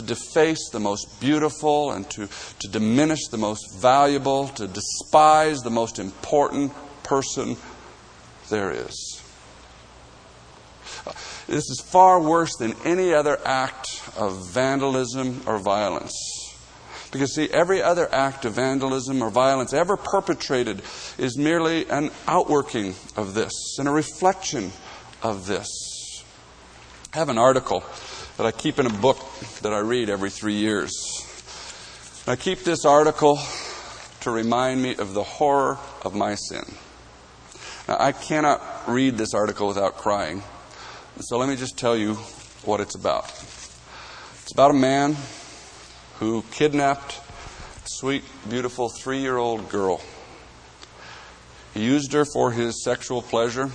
to 0.00 0.06
deface 0.06 0.70
the 0.70 0.80
most 0.80 1.20
beautiful 1.20 1.92
and 1.92 2.08
to, 2.10 2.28
to 2.58 2.68
diminish 2.68 3.28
the 3.28 3.36
most 3.36 3.80
valuable, 3.80 4.48
to 4.48 4.66
despise 4.66 5.60
the 5.60 5.70
most 5.70 5.98
important 5.98 6.72
person 7.02 7.56
there 8.48 8.70
is. 8.70 9.22
This 11.46 11.68
is 11.68 11.80
far 11.84 12.20
worse 12.20 12.56
than 12.56 12.74
any 12.84 13.12
other 13.12 13.38
act 13.44 14.02
of 14.16 14.48
vandalism 14.50 15.42
or 15.46 15.58
violence. 15.58 16.14
Because, 17.12 17.34
see, 17.34 17.48
every 17.50 17.82
other 17.82 18.12
act 18.12 18.44
of 18.44 18.54
vandalism 18.54 19.20
or 19.20 19.30
violence 19.30 19.72
ever 19.72 19.96
perpetrated 19.96 20.82
is 21.18 21.36
merely 21.36 21.88
an 21.90 22.10
outworking 22.28 22.94
of 23.16 23.34
this 23.34 23.76
and 23.78 23.88
a 23.88 23.92
reflection 23.92 24.70
of 25.22 25.46
this. 25.46 26.24
I 27.12 27.18
have 27.18 27.28
an 27.28 27.38
article 27.38 27.82
that 28.40 28.46
I 28.46 28.52
keep 28.52 28.78
in 28.78 28.86
a 28.86 28.90
book 28.90 29.18
that 29.60 29.74
I 29.74 29.80
read 29.80 30.08
every 30.08 30.30
three 30.30 30.54
years. 30.54 30.90
I 32.26 32.36
keep 32.36 32.60
this 32.60 32.86
article 32.86 33.38
to 34.22 34.30
remind 34.30 34.82
me 34.82 34.96
of 34.96 35.12
the 35.12 35.22
horror 35.22 35.76
of 36.06 36.14
my 36.14 36.36
sin. 36.36 36.64
Now, 37.86 37.98
I 38.00 38.12
cannot 38.12 38.62
read 38.88 39.18
this 39.18 39.34
article 39.34 39.68
without 39.68 39.98
crying. 39.98 40.42
So 41.18 41.36
let 41.36 41.50
me 41.50 41.56
just 41.56 41.76
tell 41.76 41.94
you 41.94 42.14
what 42.64 42.80
it's 42.80 42.94
about. 42.94 43.26
It's 43.26 44.52
about 44.54 44.70
a 44.70 44.78
man 44.78 45.18
who 46.18 46.42
kidnapped 46.50 47.20
a 47.84 47.88
sweet, 47.88 48.24
beautiful 48.48 48.88
three 48.88 49.20
year 49.20 49.36
old 49.36 49.68
girl. 49.68 50.00
He 51.74 51.84
used 51.84 52.14
her 52.14 52.24
for 52.24 52.52
his 52.52 52.82
sexual 52.82 53.20
pleasure. 53.20 53.70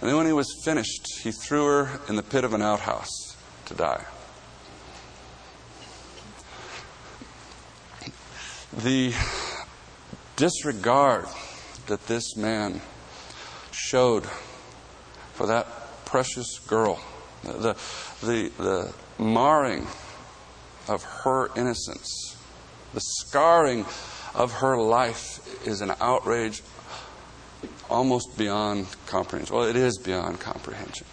And 0.00 0.08
then 0.08 0.16
when 0.16 0.26
he 0.26 0.32
was 0.32 0.62
finished, 0.64 1.20
he 1.22 1.30
threw 1.30 1.66
her 1.66 2.00
in 2.08 2.16
the 2.16 2.22
pit 2.22 2.44
of 2.44 2.54
an 2.54 2.62
outhouse 2.62 3.36
to 3.66 3.74
die. 3.74 4.04
The 8.72 9.12
disregard 10.36 11.26
that 11.86 12.06
this 12.06 12.34
man 12.36 12.80
showed 13.72 14.24
for 15.34 15.46
that 15.46 15.66
precious 16.06 16.58
girl, 16.60 16.98
the, 17.42 17.76
the, 18.22 18.50
the 18.56 18.94
marring 19.22 19.86
of 20.88 21.02
her 21.02 21.50
innocence, 21.56 22.36
the 22.94 23.00
scarring 23.00 23.84
of 24.34 24.52
her 24.52 24.78
life 24.78 25.66
is 25.66 25.82
an 25.82 25.92
outrage 26.00 26.62
almost 27.90 28.38
beyond 28.38 28.86
comprehension. 29.06 29.54
Well, 29.54 29.66
it 29.66 29.76
is 29.76 29.98
beyond 29.98 30.40
comprehension. 30.40 31.06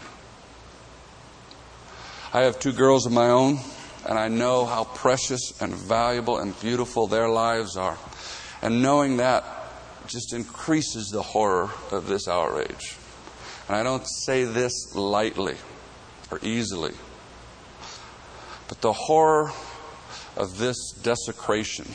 I 2.34 2.42
have 2.42 2.60
two 2.60 2.74
girls 2.74 3.06
of 3.06 3.12
my 3.12 3.30
own, 3.30 3.60
and 4.08 4.20
I 4.20 4.28
know 4.28 4.66
how 4.66 4.84
precious 4.84 5.60
and 5.60 5.74
valuable 5.74 6.38
and 6.38 6.58
beautiful 6.60 7.08
their 7.08 7.30
lives 7.30 7.76
are. 7.76 7.98
And 8.62 8.82
knowing 8.82 9.18
that 9.18 9.44
just 10.08 10.34
increases 10.34 11.10
the 11.10 11.22
horror 11.22 11.70
of 11.92 12.08
this 12.08 12.28
outrage. 12.28 12.96
And 13.68 13.76
I 13.76 13.84
don't 13.84 14.06
say 14.06 14.46
this 14.46 14.96
lightly 14.96 15.56
or 16.32 16.40
easily. 16.42 16.94
But 18.68 18.82
the 18.82 18.94
horror 18.94 19.52
of 20.36 20.58
this 20.58 20.78
desecration 21.02 21.88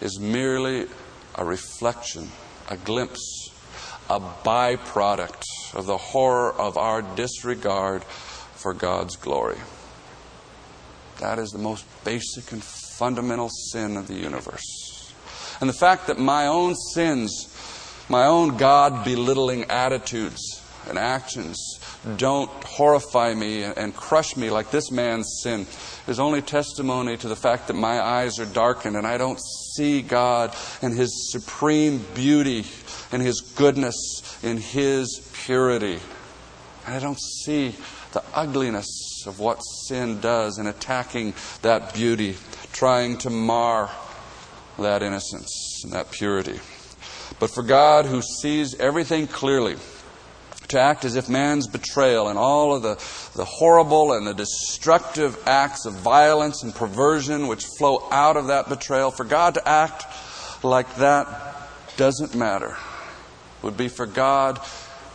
is 0.00 0.18
merely 0.20 0.86
a 1.34 1.44
reflection, 1.44 2.30
a 2.68 2.76
glimpse, 2.76 3.50
a 4.08 4.20
byproduct 4.20 5.44
of 5.74 5.86
the 5.86 5.96
horror 5.96 6.52
of 6.52 6.76
our 6.76 7.02
disregard 7.02 8.02
for 8.04 8.72
God's 8.72 9.16
glory. 9.16 9.58
That 11.20 11.38
is 11.38 11.50
the 11.50 11.58
most 11.58 11.84
basic 12.04 12.52
and 12.52 12.62
fundamental 12.62 13.48
sin 13.48 13.96
of 13.96 14.06
the 14.06 14.14
universe. 14.14 15.12
And 15.60 15.68
the 15.68 15.74
fact 15.74 16.06
that 16.08 16.18
my 16.18 16.46
own 16.46 16.74
sins, 16.74 17.52
my 18.08 18.26
own 18.26 18.56
God 18.56 19.04
belittling 19.04 19.64
attitudes 19.64 20.62
and 20.88 20.98
actions 20.98 21.75
don't 22.16 22.50
horrify 22.62 23.34
me 23.34 23.64
and 23.64 23.94
crush 23.94 24.36
me 24.36 24.50
like 24.50 24.70
this 24.70 24.90
man's 24.90 25.40
sin 25.42 25.66
is 26.06 26.20
only 26.20 26.40
testimony 26.40 27.16
to 27.16 27.26
the 27.26 27.34
fact 27.34 27.66
that 27.66 27.74
my 27.74 28.00
eyes 28.00 28.38
are 28.38 28.46
darkened 28.46 28.96
and 28.96 29.06
I 29.06 29.18
don't 29.18 29.40
see 29.74 30.02
God 30.02 30.54
and 30.82 30.96
His 30.96 31.32
supreme 31.32 32.04
beauty 32.14 32.64
and 33.10 33.20
His 33.20 33.40
goodness 33.40 34.38
in 34.42 34.58
His 34.58 35.28
purity. 35.32 35.98
And 36.86 36.94
I 36.94 37.00
don't 37.00 37.20
see 37.20 37.74
the 38.12 38.22
ugliness 38.32 39.24
of 39.26 39.40
what 39.40 39.58
sin 39.58 40.20
does 40.20 40.58
in 40.58 40.68
attacking 40.68 41.34
that 41.62 41.92
beauty, 41.92 42.36
trying 42.72 43.18
to 43.18 43.30
mar 43.30 43.90
that 44.78 45.02
innocence 45.02 45.82
and 45.82 45.92
that 45.92 46.12
purity. 46.12 46.60
But 47.40 47.50
for 47.50 47.62
God, 47.62 48.06
who 48.06 48.22
sees 48.22 48.76
everything 48.78 49.26
clearly, 49.26 49.76
to 50.68 50.80
act 50.80 51.04
as 51.04 51.16
if 51.16 51.28
man's 51.28 51.66
betrayal 51.66 52.28
and 52.28 52.38
all 52.38 52.74
of 52.74 52.82
the, 52.82 52.94
the 53.36 53.44
horrible 53.44 54.12
and 54.12 54.26
the 54.26 54.34
destructive 54.34 55.36
acts 55.46 55.86
of 55.86 55.94
violence 55.94 56.62
and 56.62 56.74
perversion 56.74 57.46
which 57.46 57.64
flow 57.78 58.06
out 58.10 58.36
of 58.36 58.48
that 58.48 58.68
betrayal, 58.68 59.10
for 59.10 59.24
God 59.24 59.54
to 59.54 59.68
act 59.68 60.04
like 60.64 60.96
that 60.96 61.28
doesn't 61.96 62.34
matter. 62.34 62.76
It 63.58 63.64
would 63.64 63.76
be 63.76 63.88
for 63.88 64.06
God 64.06 64.60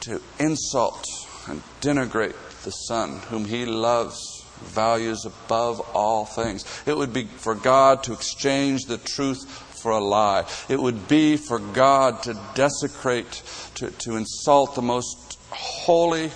to 0.01 0.21
insult 0.39 1.05
and 1.47 1.61
denigrate 1.81 2.35
the 2.63 2.71
Son, 2.71 3.19
whom 3.29 3.45
He 3.45 3.65
loves, 3.65 4.45
values 4.61 5.25
above 5.25 5.79
all 5.93 6.25
things. 6.25 6.65
It 6.85 6.97
would 6.97 7.13
be 7.13 7.25
for 7.25 7.55
God 7.55 8.03
to 8.03 8.13
exchange 8.13 8.85
the 8.85 8.97
truth 8.97 9.49
for 9.81 9.91
a 9.91 9.99
lie. 9.99 10.45
It 10.69 10.79
would 10.79 11.07
be 11.07 11.37
for 11.37 11.59
God 11.59 12.23
to 12.23 12.39
desecrate, 12.53 13.41
to, 13.75 13.89
to 13.89 14.15
insult 14.15 14.75
the 14.75 14.81
most 14.81 15.39
holy 15.62 16.32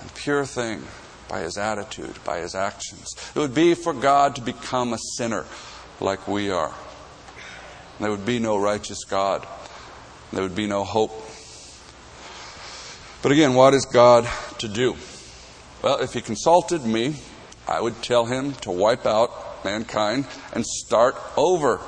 and 0.00 0.14
pure 0.14 0.44
thing 0.44 0.82
by 1.28 1.40
his 1.40 1.56
attitude, 1.56 2.16
by 2.24 2.40
his 2.40 2.54
actions. 2.54 3.14
It 3.34 3.38
would 3.38 3.54
be 3.54 3.74
for 3.74 3.92
God 3.92 4.36
to 4.36 4.42
become 4.42 4.92
a 4.92 4.98
sinner 5.16 5.44
like 6.00 6.26
we 6.26 6.50
are. 6.50 6.74
There 8.00 8.10
would 8.10 8.26
be 8.26 8.38
no 8.38 8.56
righteous 8.56 9.04
God. 9.04 9.46
There 10.32 10.42
would 10.42 10.56
be 10.56 10.66
no 10.66 10.84
hope. 10.84 11.12
But 13.22 13.32
again, 13.32 13.54
what 13.54 13.74
is 13.74 13.84
God 13.84 14.28
to 14.58 14.68
do? 14.68 14.96
Well, 15.82 16.00
if 16.00 16.12
he 16.14 16.20
consulted 16.20 16.84
me, 16.84 17.16
I 17.66 17.80
would 17.80 18.02
tell 18.02 18.26
him 18.26 18.54
to 18.62 18.70
wipe 18.70 19.06
out 19.06 19.64
mankind 19.64 20.26
and 20.52 20.64
start 20.64 21.16
over. 21.36 21.80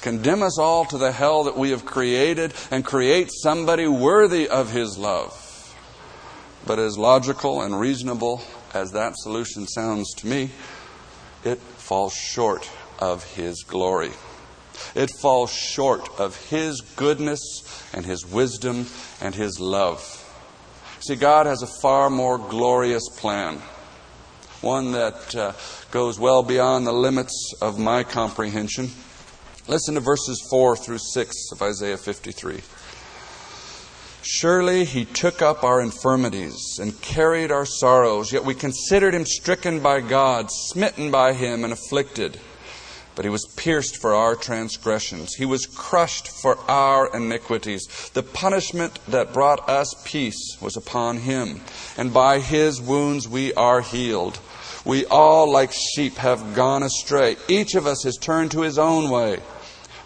Condemn 0.00 0.42
us 0.42 0.58
all 0.58 0.84
to 0.86 0.98
the 0.98 1.12
hell 1.12 1.44
that 1.44 1.56
we 1.56 1.70
have 1.70 1.84
created 1.84 2.54
and 2.70 2.84
create 2.84 3.30
somebody 3.32 3.86
worthy 3.86 4.48
of 4.48 4.70
his 4.72 4.96
love. 4.96 5.42
But 6.66 6.80
as 6.80 6.98
logical 6.98 7.62
and 7.62 7.78
reasonable 7.78 8.42
as 8.74 8.90
that 8.92 9.16
solution 9.16 9.68
sounds 9.68 10.12
to 10.14 10.26
me, 10.26 10.50
it 11.44 11.58
falls 11.58 12.12
short 12.12 12.68
of 12.98 13.24
His 13.34 13.62
glory. 13.62 14.10
It 14.94 15.10
falls 15.20 15.52
short 15.52 16.08
of 16.18 16.36
His 16.48 16.80
goodness 16.80 17.40
and 17.92 18.04
His 18.04 18.26
wisdom 18.26 18.86
and 19.20 19.34
His 19.34 19.60
love. 19.60 20.22
See, 21.00 21.14
God 21.14 21.46
has 21.46 21.62
a 21.62 21.80
far 21.80 22.10
more 22.10 22.36
glorious 22.36 23.08
plan, 23.16 23.62
one 24.60 24.92
that 24.92 25.36
uh, 25.36 25.52
goes 25.92 26.18
well 26.18 26.42
beyond 26.42 26.86
the 26.86 26.92
limits 26.92 27.54
of 27.62 27.78
my 27.78 28.02
comprehension. 28.02 28.90
Listen 29.68 29.94
to 29.94 30.00
verses 30.00 30.44
4 30.50 30.76
through 30.76 30.98
6 30.98 31.52
of 31.52 31.62
Isaiah 31.62 31.96
53. 31.96 32.60
Surely 34.22 34.84
he 34.84 35.04
took 35.04 35.40
up 35.40 35.62
our 35.62 35.80
infirmities 35.80 36.78
and 36.80 37.00
carried 37.00 37.50
our 37.50 37.66
sorrows, 37.66 38.32
yet 38.32 38.44
we 38.44 38.54
considered 38.54 39.14
him 39.14 39.24
stricken 39.24 39.80
by 39.80 40.00
God, 40.00 40.50
smitten 40.50 41.10
by 41.10 41.32
him, 41.32 41.64
and 41.64 41.72
afflicted. 41.72 42.38
But 43.14 43.24
he 43.24 43.30
was 43.30 43.46
pierced 43.56 43.96
for 43.96 44.14
our 44.14 44.34
transgressions, 44.34 45.34
he 45.34 45.46
was 45.46 45.66
crushed 45.66 46.28
for 46.28 46.58
our 46.68 47.14
iniquities. 47.16 48.10
The 48.12 48.22
punishment 48.22 48.98
that 49.08 49.32
brought 49.32 49.68
us 49.68 49.94
peace 50.04 50.58
was 50.60 50.76
upon 50.76 51.18
him, 51.18 51.62
and 51.96 52.12
by 52.12 52.40
his 52.40 52.80
wounds 52.80 53.26
we 53.26 53.54
are 53.54 53.80
healed. 53.80 54.38
We 54.84 55.06
all, 55.06 55.50
like 55.50 55.72
sheep, 55.72 56.16
have 56.16 56.54
gone 56.54 56.82
astray. 56.82 57.36
Each 57.48 57.74
of 57.74 57.86
us 57.86 58.04
has 58.04 58.16
turned 58.16 58.50
to 58.52 58.60
his 58.60 58.78
own 58.78 59.10
way, 59.10 59.40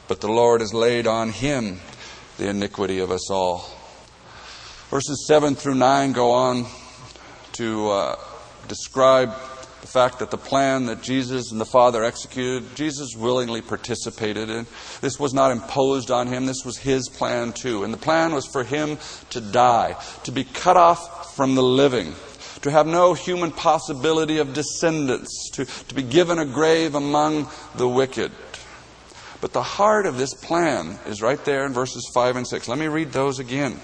but 0.09 0.21
the 0.21 0.33
Lord 0.33 0.61
has 0.61 0.73
laid 0.73 1.07
on 1.07 1.31
him 1.31 1.81
the 2.39 2.49
iniquity 2.49 3.01
of 3.01 3.11
us 3.11 3.31
all. 3.31 3.69
Verses 4.91 5.25
7 5.29 5.55
through 5.55 5.77
9 5.77 6.13
go 6.13 6.33
on 6.33 6.67
to 7.53 7.89
uh, 7.91 8.17
describe 8.67 9.29
the 9.83 9.87
fact 9.87 10.19
that 10.19 10.33
the 10.33 10.37
plan 10.37 10.87
that 10.87 11.01
Jesus 11.01 11.53
and 11.53 11.61
the 11.61 11.65
Father 11.65 12.03
executed, 12.03 12.75
Jesus 12.75 13.15
willingly 13.17 13.63
participated 13.63 14.51
in. 14.51 14.67
This 15.01 15.21
was 15.21 15.33
not 15.33 15.53
imposed 15.53 16.11
on 16.11 16.27
him, 16.27 16.45
this 16.45 16.65
was 16.65 16.77
his 16.77 17.09
plan 17.09 17.53
too. 17.53 17.85
And 17.85 17.95
the 17.95 17.99
plan 17.99 18.35
was 18.35 18.47
for 18.47 18.65
him 18.65 18.99
to 19.31 19.41
die, 19.41 19.95
to 20.25 20.33
be 20.33 20.43
cut 20.43 20.77
off 20.77 21.37
from 21.37 21.55
the 21.55 21.63
living, 21.63 22.13
to 22.63 22.71
have 22.73 22.89
no 22.89 23.15
human 23.15 23.53
possibility 23.53 24.39
of 24.39 24.55
descendants, 24.55 25.51
to, 25.51 25.67
to 25.67 25.95
be 25.95 26.03
given 26.03 26.41
a 26.41 26.45
grave 26.45 26.97
among 26.97 27.49
the 27.77 27.89
wicked. 27.89 28.33
But 29.41 29.53
the 29.53 29.63
heart 29.63 30.05
of 30.05 30.19
this 30.19 30.35
plan 30.35 30.99
is 31.07 31.23
right 31.23 31.43
there 31.45 31.65
in 31.65 31.73
verses 31.73 32.11
5 32.13 32.35
and 32.35 32.47
6. 32.47 32.67
Let 32.67 32.79
me 32.79 32.89
read 32.89 33.13
those 33.13 33.39
again. 33.39 33.81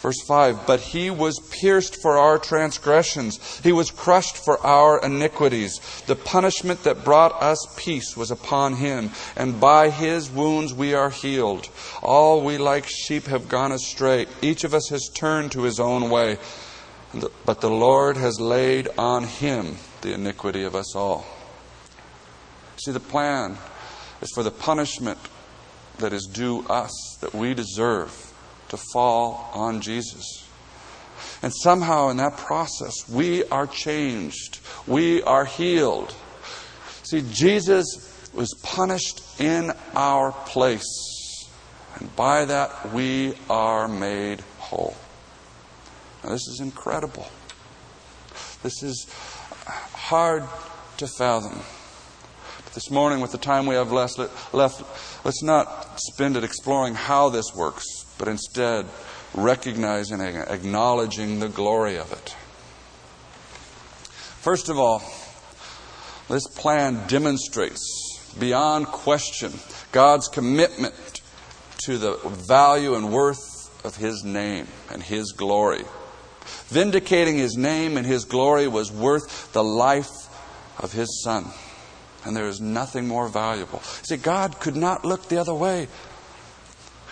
Verse 0.00 0.22
5 0.22 0.66
But 0.66 0.80
he 0.80 1.10
was 1.10 1.38
pierced 1.38 2.00
for 2.00 2.16
our 2.16 2.38
transgressions, 2.38 3.60
he 3.62 3.72
was 3.72 3.90
crushed 3.90 4.36
for 4.36 4.58
our 4.66 5.00
iniquities. 5.04 5.78
The 6.06 6.16
punishment 6.16 6.84
that 6.84 7.04
brought 7.04 7.40
us 7.42 7.58
peace 7.76 8.16
was 8.16 8.30
upon 8.30 8.74
him, 8.74 9.10
and 9.36 9.60
by 9.60 9.90
his 9.90 10.30
wounds 10.30 10.72
we 10.72 10.94
are 10.94 11.10
healed. 11.10 11.68
All 12.02 12.42
we 12.42 12.56
like 12.56 12.86
sheep 12.86 13.26
have 13.26 13.48
gone 13.48 13.72
astray, 13.72 14.26
each 14.40 14.64
of 14.64 14.74
us 14.74 14.88
has 14.88 15.10
turned 15.14 15.52
to 15.52 15.62
his 15.62 15.78
own 15.78 16.08
way. 16.08 16.38
But 17.44 17.60
the 17.60 17.70
Lord 17.70 18.16
has 18.16 18.40
laid 18.40 18.88
on 18.96 19.24
him 19.24 19.76
the 20.00 20.14
iniquity 20.14 20.62
of 20.62 20.74
us 20.74 20.94
all. 20.94 21.26
See, 22.76 22.92
the 22.92 23.00
plan 23.00 23.58
is 24.22 24.30
for 24.32 24.42
the 24.42 24.50
punishment 24.50 25.18
that 25.98 26.12
is 26.14 26.26
due 26.26 26.64
us, 26.68 27.18
that 27.20 27.34
we 27.34 27.52
deserve 27.52 28.29
to 28.70 28.76
fall 28.76 29.50
on 29.52 29.80
Jesus. 29.80 30.48
And 31.42 31.52
somehow 31.54 32.08
in 32.08 32.16
that 32.18 32.36
process, 32.36 33.08
we 33.08 33.44
are 33.44 33.66
changed. 33.66 34.60
We 34.86 35.22
are 35.22 35.44
healed. 35.44 36.14
See, 37.02 37.22
Jesus 37.30 38.30
was 38.32 38.54
punished 38.62 39.40
in 39.40 39.72
our 39.94 40.32
place. 40.32 41.48
And 41.96 42.14
by 42.14 42.44
that, 42.44 42.92
we 42.92 43.34
are 43.48 43.88
made 43.88 44.40
whole. 44.58 44.96
Now, 46.22 46.30
this 46.30 46.46
is 46.46 46.60
incredible. 46.60 47.26
This 48.62 48.82
is 48.82 49.06
hard 49.66 50.44
to 50.98 51.06
fathom. 51.06 51.60
But 52.64 52.74
this 52.74 52.90
morning, 52.90 53.20
with 53.20 53.32
the 53.32 53.38
time 53.38 53.66
we 53.66 53.74
have 53.74 53.90
left, 53.90 54.18
left 54.54 55.24
let's 55.24 55.42
not 55.42 55.98
spend 55.98 56.36
it 56.36 56.44
exploring 56.44 56.94
how 56.94 57.30
this 57.30 57.54
works 57.54 57.99
but 58.20 58.28
instead 58.28 58.86
recognizing 59.34 60.20
and 60.20 60.36
acknowledging 60.36 61.40
the 61.40 61.48
glory 61.48 61.96
of 61.96 62.12
it. 62.12 62.36
First 64.42 64.68
of 64.68 64.78
all, 64.78 65.02
This 66.30 66.46
plan 66.46 67.08
demonstrates 67.08 68.32
beyond 68.38 68.86
question 68.86 69.52
God's 69.90 70.28
commitment 70.28 70.94
to 71.86 71.98
the 71.98 72.18
value 72.24 72.94
and 72.94 73.12
worth 73.12 73.84
of 73.84 73.96
His 73.96 74.22
name 74.22 74.68
and 74.92 75.02
His 75.02 75.32
glory. 75.32 75.82
Vindicating 76.68 77.36
His 77.36 77.56
name 77.56 77.96
and 77.96 78.06
His 78.06 78.24
glory 78.24 78.68
was 78.68 78.92
worth 78.92 79.52
the 79.52 79.64
life 79.64 80.08
of 80.78 80.92
His 80.92 81.20
Son. 81.24 81.46
And 82.24 82.36
there 82.36 82.46
is 82.46 82.60
nothing 82.60 83.08
more 83.08 83.26
valuable. 83.26 83.80
See, 84.02 84.16
God 84.16 84.60
could 84.60 84.76
not 84.76 85.04
look 85.04 85.28
the 85.28 85.38
other 85.38 85.54
way. 85.54 85.88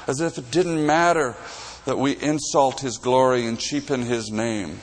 As 0.09 0.21
if 0.21 0.39
it 0.39 0.51
didn't 0.51 0.85
matter 0.85 1.37
that 1.85 1.99
we 1.99 2.21
insult 2.21 2.81
His 2.81 2.99
glory 2.99 3.47
and 3.47 3.61
cheapen 3.61 4.03
His 4.03 4.31
name. 4.31 4.81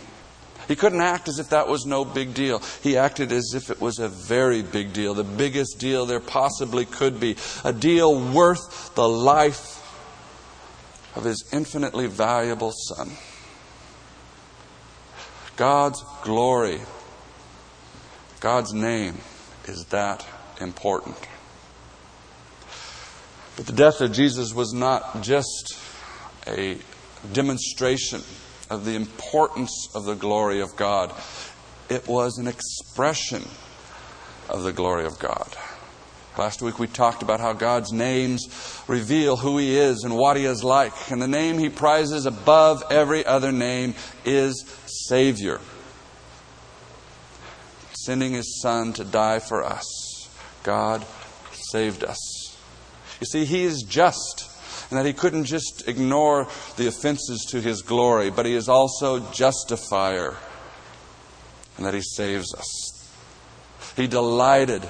He 0.67 0.75
couldn't 0.75 1.01
act 1.01 1.27
as 1.27 1.37
if 1.39 1.49
that 1.49 1.67
was 1.67 1.85
no 1.85 2.05
big 2.05 2.33
deal. 2.33 2.61
He 2.81 2.97
acted 2.97 3.31
as 3.31 3.53
if 3.53 3.69
it 3.69 3.81
was 3.81 3.99
a 3.99 4.07
very 4.07 4.61
big 4.61 4.93
deal, 4.93 5.13
the 5.13 5.23
biggest 5.23 5.79
deal 5.79 6.05
there 6.05 6.19
possibly 6.19 6.85
could 6.85 7.19
be, 7.19 7.35
a 7.63 7.73
deal 7.73 8.17
worth 8.31 8.95
the 8.95 9.07
life 9.07 9.81
of 11.15 11.23
His 11.23 11.47
infinitely 11.51 12.07
valuable 12.07 12.71
Son. 12.71 13.11
God's 15.55 16.03
glory, 16.23 16.81
God's 18.39 18.73
name 18.73 19.17
is 19.65 19.85
that 19.85 20.25
important. 20.59 21.17
But 23.55 23.67
the 23.67 23.73
death 23.73 24.01
of 24.01 24.11
Jesus 24.11 24.53
was 24.53 24.73
not 24.73 25.21
just 25.21 25.77
a 26.47 26.77
demonstration 27.31 28.21
of 28.69 28.85
the 28.85 28.95
importance 28.95 29.89
of 29.95 30.05
the 30.05 30.15
glory 30.15 30.61
of 30.61 30.75
God, 30.75 31.13
it 31.89 32.07
was 32.07 32.37
an 32.37 32.47
expression 32.47 33.43
of 34.49 34.63
the 34.63 34.73
glory 34.73 35.05
of 35.05 35.17
God. 35.19 35.55
Last 36.37 36.61
week 36.61 36.79
we 36.79 36.87
talked 36.87 37.23
about 37.23 37.39
how 37.39 37.53
God's 37.53 37.93
names 37.93 38.83
reveal 38.87 39.37
who 39.37 39.57
He 39.57 39.77
is 39.77 40.03
and 40.03 40.17
what 40.17 40.35
He 40.35 40.43
is 40.43 40.63
like. 40.63 41.09
And 41.09 41.21
the 41.21 41.27
name 41.27 41.57
He 41.57 41.69
prizes 41.69 42.25
above 42.25 42.83
every 42.91 43.25
other 43.25 43.53
name 43.53 43.95
is 44.25 44.65
Savior. 44.85 45.61
Sending 47.93 48.33
His 48.33 48.59
Son 48.61 48.91
to 48.93 49.05
die 49.05 49.39
for 49.39 49.63
us, 49.63 50.29
God 50.63 51.05
saved 51.53 52.03
us. 52.03 52.34
You 53.19 53.25
see, 53.25 53.45
He 53.45 53.63
is 53.63 53.83
just 53.83 54.55
and 54.89 54.99
that 54.99 55.05
he 55.05 55.13
couldn't 55.13 55.45
just 55.45 55.87
ignore 55.87 56.47
the 56.77 56.87
offenses 56.87 57.45
to 57.49 57.61
his 57.61 57.81
glory, 57.81 58.29
but 58.29 58.45
he 58.45 58.53
is 58.53 58.69
also 58.69 59.19
justifier, 59.31 60.35
and 61.77 61.85
that 61.85 61.93
he 61.93 62.01
saves 62.01 62.53
us. 62.53 63.13
He 63.95 64.07
delighted 64.07 64.87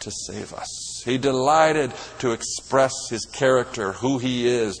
to 0.00 0.10
save 0.10 0.52
us. 0.52 1.02
He 1.04 1.18
delighted 1.18 1.92
to 2.18 2.32
express 2.32 2.92
his 3.08 3.24
character, 3.24 3.92
who 3.92 4.18
he 4.18 4.46
is, 4.46 4.78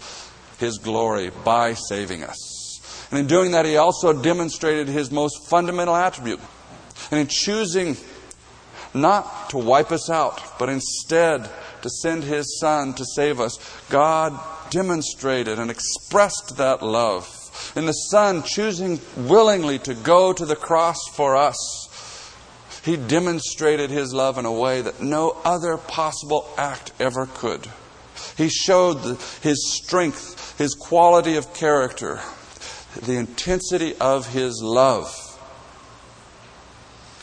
his 0.58 0.78
glory, 0.78 1.30
by 1.44 1.74
saving 1.74 2.22
us. 2.22 3.08
And 3.10 3.18
in 3.18 3.26
doing 3.26 3.52
that, 3.52 3.64
he 3.64 3.76
also 3.76 4.12
demonstrated 4.12 4.88
his 4.88 5.10
most 5.10 5.48
fundamental 5.48 5.96
attribute. 5.96 6.40
And 7.10 7.20
in 7.20 7.26
choosing 7.28 7.96
not 8.92 9.50
to 9.50 9.58
wipe 9.58 9.90
us 9.90 10.10
out, 10.10 10.58
but 10.58 10.68
instead 10.68 11.48
to 11.82 11.90
send 11.90 12.24
his 12.24 12.58
son 12.60 12.94
to 12.94 13.04
save 13.04 13.40
us, 13.40 13.58
God 13.88 14.38
demonstrated 14.70 15.58
and 15.58 15.70
expressed 15.70 16.56
that 16.56 16.82
love. 16.82 17.36
In 17.76 17.86
the 17.86 17.92
son 17.92 18.42
choosing 18.42 19.00
willingly 19.16 19.78
to 19.80 19.94
go 19.94 20.32
to 20.32 20.44
the 20.44 20.56
cross 20.56 20.98
for 21.14 21.36
us, 21.36 21.88
he 22.84 22.96
demonstrated 22.96 23.90
his 23.90 24.14
love 24.14 24.38
in 24.38 24.46
a 24.46 24.52
way 24.52 24.80
that 24.80 25.02
no 25.02 25.36
other 25.44 25.76
possible 25.76 26.48
act 26.56 26.92
ever 26.98 27.26
could. 27.26 27.68
He 28.36 28.48
showed 28.48 29.18
his 29.42 29.74
strength, 29.74 30.56
his 30.58 30.74
quality 30.74 31.36
of 31.36 31.52
character, 31.52 32.20
the 33.02 33.16
intensity 33.16 33.94
of 33.96 34.32
his 34.32 34.62
love. 34.62 35.14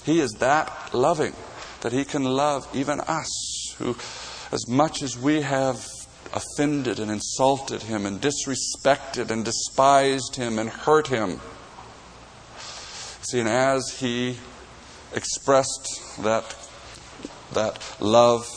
He 0.06 0.20
is 0.20 0.32
that 0.39 0.93
loving 0.93 1.34
that 1.82 1.91
he 1.91 2.06
can 2.06 2.24
love 2.24 2.67
even 2.74 3.00
us 3.02 3.76
who 3.78 3.96
as 4.52 4.68
much 4.68 5.02
as 5.02 5.18
we 5.18 5.42
have 5.42 5.86
offended 6.34 7.00
and 7.00 7.12
insulted 7.12 7.84
him 7.84 8.06
and 8.06 8.22
disrespected 8.22 9.30
and 9.32 9.46
despised 9.46 10.36
him 10.36 10.60
and 10.60 10.70
hurt 10.70 11.08
him. 11.08 11.40
See, 13.22 13.40
and 13.40 13.50
as 13.50 13.98
he 14.00 14.38
expressed 15.14 16.02
that, 16.24 16.56
that 17.54 17.80
love, 18.00 18.48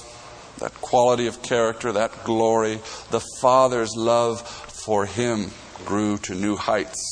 that 0.58 0.74
quality 0.80 1.26
of 1.26 1.42
character, 1.42 1.92
that 1.92 2.24
glory, 2.24 2.80
the 3.10 3.24
Father's 3.40 3.94
love 3.96 4.40
for 4.40 5.06
him 5.06 5.50
grew 5.84 6.18
to 6.18 6.34
new 6.34 6.56
heights. 6.56 7.09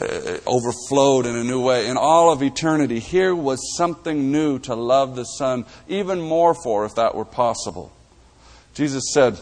Uh, 0.00 0.38
overflowed 0.46 1.26
in 1.26 1.36
a 1.36 1.44
new 1.44 1.60
way. 1.60 1.86
In 1.86 1.98
all 1.98 2.32
of 2.32 2.42
eternity, 2.42 3.00
here 3.00 3.34
was 3.34 3.76
something 3.76 4.32
new 4.32 4.58
to 4.60 4.74
love 4.74 5.14
the 5.14 5.24
Son 5.24 5.66
even 5.88 6.22
more 6.22 6.54
for, 6.54 6.86
if 6.86 6.94
that 6.94 7.14
were 7.14 7.26
possible. 7.26 7.92
Jesus 8.72 9.12
said, 9.12 9.38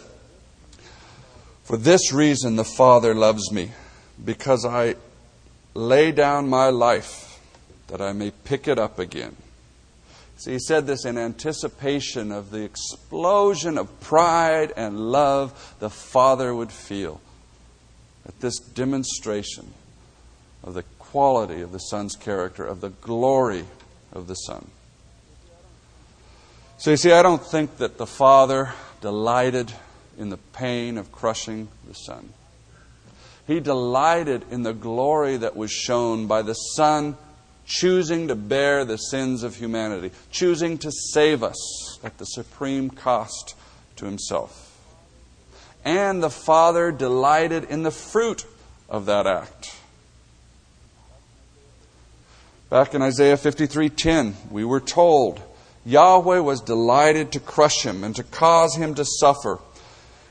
For 1.63 1.77
this 1.77 2.13
reason 2.13 2.57
the 2.57 2.65
Father 2.65 3.15
loves 3.15 3.53
me, 3.53 3.71
because 4.25 4.65
I 4.65 4.97
lay 5.75 6.11
down 6.11 6.49
my 6.49 6.71
life 6.71 7.41
that 7.87 8.01
I 8.01 8.13
may 8.13 8.33
pick 8.33 8.67
it 8.67 8.81
up 8.81 8.99
again. 8.99 9.37
See, 10.39 10.55
he 10.55 10.59
said 10.59 10.89
this 10.89 11.05
in 11.05 11.19
anticipation 11.19 12.33
of 12.33 12.51
the 12.51 12.65
explosion 12.65 13.79
of 13.79 14.01
pride 14.01 14.73
and 14.77 14.99
love 14.99 15.77
the 15.79 15.91
Father 15.91 16.53
would 16.53 16.73
feel 16.73 17.21
at 18.27 18.41
this 18.41 18.59
demonstration 18.59 19.73
of 20.69 20.75
the 20.75 20.83
quality 20.99 21.63
of 21.63 21.73
the 21.73 21.79
Son's 21.79 22.15
character, 22.15 22.63
of 22.63 22.83
the 22.83 22.91
glory 22.91 23.65
of 24.13 24.27
the 24.27 24.35
Son. 24.35 24.69
So 26.77 26.91
you 26.91 26.99
see, 26.99 27.11
I 27.11 27.23
don't 27.23 27.43
think 27.43 27.79
that 27.79 27.97
the 27.97 28.07
Father 28.07 28.75
delighted 29.01 29.73
in 30.19 30.29
the 30.29 30.37
pain 30.37 30.99
of 30.99 31.11
crushing 31.11 31.69
the 31.89 31.95
Son. 31.95 32.35
He 33.47 33.61
delighted 33.61 34.45
in 34.51 34.63
the 34.63 34.75
glory 34.75 35.39
that 35.39 35.57
was 35.57 35.73
shown 35.73 36.27
by 36.27 36.43
the 36.43 36.53
Son 36.53 37.17
choosing 37.65 38.29
to 38.29 38.35
bear 38.35 38.85
the 38.85 38.99
sins 38.99 39.43
of 39.43 39.57
humanity, 39.57 40.11
choosing 40.31 40.77
to 40.79 40.93
save 40.93 41.43
us 41.43 41.99
at 42.05 42.19
the 42.19 42.27
supreme 42.27 42.91
cost 42.91 43.55
to 43.97 44.05
Himself. 44.05 44.79
And 45.83 46.23
the 46.23 46.29
Father 46.29 46.93
delighted 46.93 47.65
in 47.65 47.85
the 47.85 47.91
fruit 47.91 48.45
of 48.87 49.07
that 49.07 49.27
act. 49.27 49.78
Back 52.71 52.93
in 52.93 53.01
Isaiah 53.01 53.39
53:10, 53.39 54.35
we 54.51 54.63
were 54.63 54.81
told 54.81 55.41
Yahweh 55.87 56.41
was 56.41 56.61
delighted 56.61 57.33
to 57.33 57.41
crush 57.41 57.83
him 57.83 58.05
and 58.05 58.15
to 58.17 58.23
cause 58.23 58.77
him 58.77 58.95
to 58.97 59.07
suffer. 59.07 59.59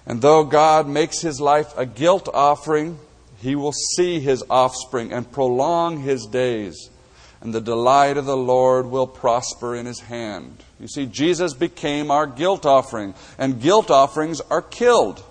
And 0.05 0.21
though 0.21 0.43
God 0.43 0.87
makes 0.87 1.19
his 1.21 1.41
life 1.41 1.75
a 1.75 1.85
guilt 1.87 2.29
offering, 2.31 2.99
he 3.41 3.55
will 3.55 3.73
see 3.73 4.19
his 4.19 4.43
offspring 4.51 5.11
and 5.11 5.31
prolong 5.31 6.01
his 6.01 6.27
days. 6.27 6.89
And 7.41 7.53
the 7.53 7.61
delight 7.61 8.17
of 8.17 8.25
the 8.25 8.37
Lord 8.37 8.85
will 8.85 9.07
prosper 9.07 9.75
in 9.75 9.87
his 9.87 9.99
hand. 10.01 10.63
You 10.79 10.87
see, 10.87 11.07
Jesus 11.07 11.53
became 11.53 12.11
our 12.11 12.27
guilt 12.27 12.67
offering, 12.67 13.15
and 13.39 13.61
guilt 13.61 13.89
offerings 13.89 14.41
are 14.41 14.61
killed. 14.61 15.23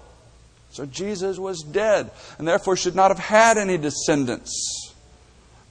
So 0.71 0.87
Jesus 0.87 1.39
was 1.39 1.63
dead, 1.63 2.11
and 2.39 2.47
therefore 2.47 2.77
should 2.77 2.97
not 2.97 3.13
have 3.13 3.19
had 3.19 3.59
any 3.59 3.79
descendants. 3.79 4.86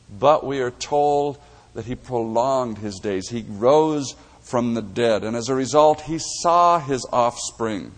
But 0.10 0.46
we 0.46 0.60
are 0.62 0.72
told 0.72 1.38
that 1.74 1.86
he 1.86 1.96
prolonged 1.96 2.78
his 2.78 3.00
days. 3.00 3.30
He 3.30 3.46
rose 3.48 4.16
from 4.42 4.74
the 4.74 4.82
dead. 4.82 5.24
And 5.24 5.36
as 5.36 5.50
a 5.50 5.56
result, 5.56 6.02
he 6.02 6.20
saw 6.20 6.80
his 6.80 7.06
offspring. 7.12 7.92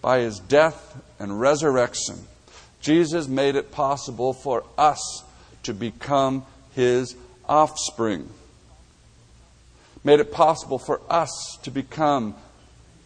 By 0.00 0.20
his 0.20 0.38
death 0.38 1.02
and 1.18 1.40
resurrection, 1.40 2.16
Jesus 2.80 3.26
made 3.26 3.56
it 3.56 3.72
possible 3.72 4.32
for 4.32 4.64
us 4.76 5.24
to 5.64 5.74
become 5.74 6.44
his 6.74 7.16
offspring. 7.48 8.28
Made 10.04 10.20
it 10.20 10.32
possible 10.32 10.78
for 10.78 11.00
us 11.10 11.58
to 11.64 11.70
become 11.70 12.36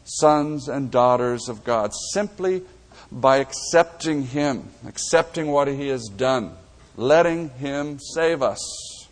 sons 0.05 0.68
and 0.68 0.91
daughters 0.91 1.49
of 1.49 1.64
God 1.64 1.93
simply 2.12 2.62
by 3.11 3.39
accepting 3.39 4.24
him, 4.24 4.68
accepting 4.87 5.47
what 5.47 5.68
he 5.68 5.89
has 5.89 6.09
done 6.09 6.53
letting 6.97 7.51
him 7.51 7.99
save 7.99 8.43
us. 8.43 9.07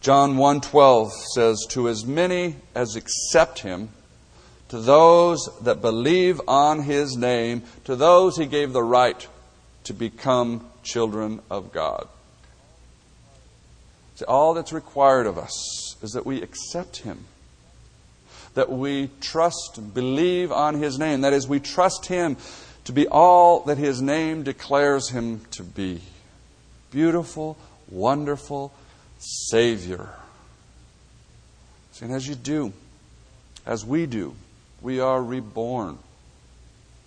John 0.00 0.36
1:12 0.36 1.12
says 1.34 1.64
to 1.70 1.88
as 1.88 2.04
many 2.04 2.56
as 2.74 2.96
accept 2.96 3.60
him 3.60 3.88
to 4.68 4.78
those 4.78 5.48
that 5.62 5.80
believe 5.80 6.40
on 6.46 6.82
his 6.82 7.16
name 7.16 7.62
to 7.84 7.96
those 7.96 8.36
he 8.36 8.46
gave 8.46 8.72
the 8.72 8.82
right 8.82 9.26
to 9.84 9.94
become 9.94 10.68
children 10.82 11.40
of 11.50 11.72
God. 11.72 12.08
See, 14.16 14.24
all 14.26 14.54
that's 14.54 14.72
required 14.72 15.26
of 15.26 15.38
us 15.38 15.96
is 16.02 16.12
that 16.12 16.24
we 16.24 16.40
accept 16.40 16.98
Him, 16.98 17.24
that 18.54 18.70
we 18.70 19.10
trust, 19.20 19.92
believe 19.92 20.52
on 20.52 20.76
His 20.76 20.98
name. 20.98 21.22
That 21.22 21.32
is, 21.32 21.48
we 21.48 21.58
trust 21.58 22.06
Him 22.06 22.36
to 22.84 22.92
be 22.92 23.06
all 23.08 23.60
that 23.64 23.78
His 23.78 24.00
name 24.02 24.42
declares 24.42 25.10
Him 25.10 25.40
to 25.52 25.62
be 25.62 26.00
beautiful, 26.90 27.56
wonderful 27.90 28.72
Savior. 29.18 30.10
And 32.00 32.12
as 32.12 32.26
you 32.28 32.34
do, 32.34 32.72
as 33.64 33.84
we 33.84 34.06
do, 34.06 34.34
we 34.82 35.00
are 35.00 35.22
reborn. 35.22 35.98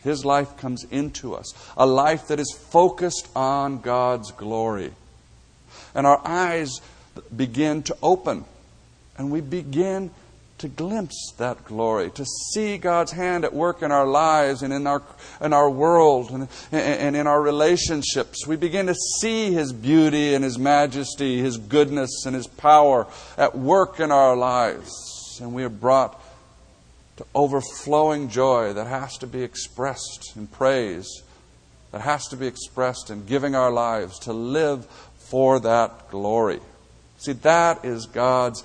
His 0.04 0.26
life 0.26 0.58
comes 0.58 0.86
into 0.86 1.36
us, 1.36 1.54
a 1.76 1.86
life 1.86 2.28
that 2.28 2.40
is 2.40 2.58
focused 2.70 3.28
on 3.36 3.80
God's 3.80 4.32
glory. 4.32 4.94
And 5.94 6.08
our 6.08 6.22
eyes 6.26 6.82
begin 7.36 7.84
to 7.84 7.98
open, 8.02 8.46
and 9.18 9.32
we 9.32 9.42
begin 9.42 10.12
to 10.58 10.68
glimpse 10.68 11.34
that 11.38 11.64
glory, 11.66 12.10
to 12.12 12.26
see 12.26 12.78
God's 12.78 13.12
hand 13.12 13.46
at 13.46 13.54
work 13.54 13.84
in 13.84 13.92
our 13.92 14.08
lives 14.08 14.64
and 14.64 14.74
in 14.74 14.88
our, 14.88 15.04
in 15.40 15.54
our 15.54 15.70
world 15.70 16.32
and, 16.32 16.48
and 16.72 17.16
in 17.16 17.28
our 17.28 17.42
relationships. 17.42 18.48
We 18.48 18.56
begin 18.56 18.88
to 18.88 18.96
see 19.22 19.52
His 19.54 19.72
beauty 19.72 20.34
and 20.34 20.44
His 20.44 20.58
majesty, 20.58 21.38
His 21.40 21.58
goodness 21.58 22.26
and 22.26 22.36
His 22.36 22.48
power 22.48 23.06
at 23.38 23.56
work 23.56 24.00
in 24.00 24.12
our 24.12 24.36
lives. 24.36 25.40
And 25.40 25.54
we 25.54 25.64
are 25.64 25.70
brought 25.70 26.20
to 27.18 27.26
overflowing 27.36 28.30
joy 28.30 28.74
that 28.74 28.88
has 28.88 29.18
to 29.20 29.28
be 29.28 29.44
expressed 29.44 30.34
in 30.36 30.48
praise, 30.48 31.22
that 31.92 32.02
has 32.02 32.28
to 32.30 32.36
be 32.36 32.48
expressed 32.48 33.12
in 33.12 33.26
giving 33.26 33.54
our 33.54 33.72
lives 33.72 34.18
to 34.20 34.34
live 34.34 34.86
for 35.18 35.60
that 35.60 36.10
glory. 36.10 36.60
See, 37.18 37.34
that 37.34 37.86
is 37.86 38.06
God's 38.06 38.64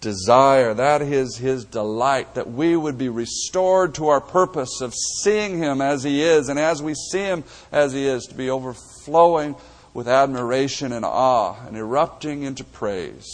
desire. 0.00 0.74
That 0.74 1.02
is 1.02 1.36
His 1.36 1.64
delight, 1.64 2.34
that 2.34 2.50
we 2.50 2.76
would 2.76 2.98
be 2.98 3.08
restored 3.08 3.94
to 3.96 4.08
our 4.08 4.20
purpose 4.20 4.80
of 4.80 4.94
seeing 5.22 5.58
Him 5.58 5.80
as 5.80 6.02
He 6.02 6.22
is, 6.22 6.48
and 6.48 6.58
as 6.58 6.82
we 6.82 6.94
see 6.94 7.20
Him 7.22 7.44
as 7.70 7.92
He 7.92 8.06
is, 8.06 8.24
to 8.26 8.34
be 8.34 8.50
overflowing 8.50 9.56
with 9.92 10.08
admiration 10.08 10.92
and 10.92 11.04
awe 11.04 11.56
and 11.66 11.76
erupting 11.76 12.42
into 12.42 12.64
praise. 12.64 13.28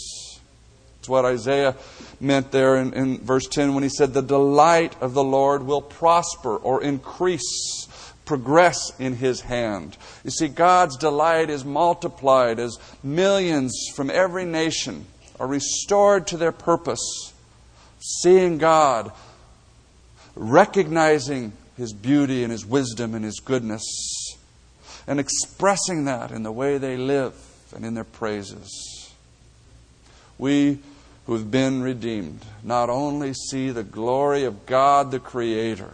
It's 0.99 1.09
what 1.09 1.25
Isaiah 1.25 1.75
meant 2.19 2.51
there 2.51 2.75
in, 2.75 2.93
in 2.93 3.19
verse 3.19 3.47
10 3.47 3.73
when 3.73 3.83
he 3.83 3.89
said, 3.89 4.13
The 4.13 4.21
delight 4.21 4.95
of 4.99 5.13
the 5.13 5.23
Lord 5.23 5.63
will 5.63 5.81
prosper 5.81 6.57
or 6.57 6.83
increase 6.83 7.87
progress 8.25 8.91
in 8.99 9.15
his 9.15 9.39
hand. 9.41 9.95
You 10.25 10.31
see, 10.31 10.49
God's 10.49 10.97
delight 10.97 11.49
is 11.49 11.63
multiplied 11.63 12.59
as 12.59 12.77
millions 13.01 13.73
from 13.95 14.09
every 14.09 14.43
nation 14.43 15.05
are 15.39 15.47
restored 15.47 16.27
to 16.27 16.37
their 16.37 16.51
purpose, 16.51 17.33
seeing 17.99 18.57
God, 18.57 19.11
recognizing 20.35 21.53
his 21.75 21.93
beauty 21.93 22.43
and 22.43 22.51
his 22.51 22.65
wisdom 22.65 23.13
and 23.13 23.23
his 23.23 23.39
goodness, 23.39 24.35
and 25.05 25.19
expressing 25.19 26.05
that 26.05 26.31
in 26.31 26.43
the 26.43 26.51
way 26.51 26.77
they 26.77 26.97
live 26.97 27.33
and 27.75 27.85
in 27.85 27.93
their 27.93 28.03
praises. 28.03 29.11
We 30.37 30.79
who 31.25 31.33
have 31.33 31.51
been 31.51 31.81
redeemed 31.81 32.39
not 32.63 32.89
only 32.89 33.33
see 33.33 33.69
the 33.69 33.83
glory 33.83 34.43
of 34.43 34.65
God 34.65 35.11
the 35.11 35.19
Creator, 35.19 35.93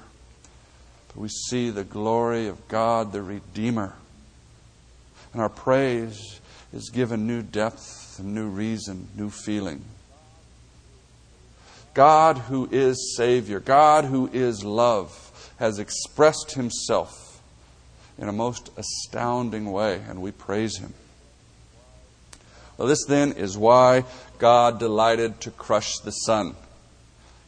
but 1.08 1.18
we 1.18 1.30
see 1.30 1.70
the 1.70 1.84
glory 1.84 2.48
of 2.48 2.68
God 2.68 3.12
the 3.12 3.22
Redeemer. 3.22 3.94
And 5.32 5.41
our 5.41 5.50
praise 5.50 6.39
is 6.72 6.89
given 6.89 7.26
new 7.26 7.41
depth 7.41 8.03
new 8.20 8.47
reason, 8.47 9.07
new 9.16 9.30
feeling. 9.30 9.84
God, 11.93 12.38
who 12.38 12.68
is 12.72 13.16
Savior, 13.16 13.59
God, 13.59 14.05
who 14.05 14.30
is 14.34 14.64
love, 14.64 15.53
has 15.57 15.80
expressed 15.80 16.53
Himself 16.53 17.41
in 18.18 18.28
a 18.28 18.34
most 18.34 18.72
astounding 18.78 19.72
way, 19.72 20.01
and 20.07 20.22
we 20.22 20.32
praise 20.32 20.78
Him. 20.78 20.93
Well, 22.78 22.88
this 22.88 23.05
then 23.05 23.34
is 23.34 23.57
why 23.57 24.05
God 24.39 24.80
delighted 24.80 25.39
to 25.41 25.51
crush 25.51 25.99
the 25.99 26.11
Son. 26.11 26.55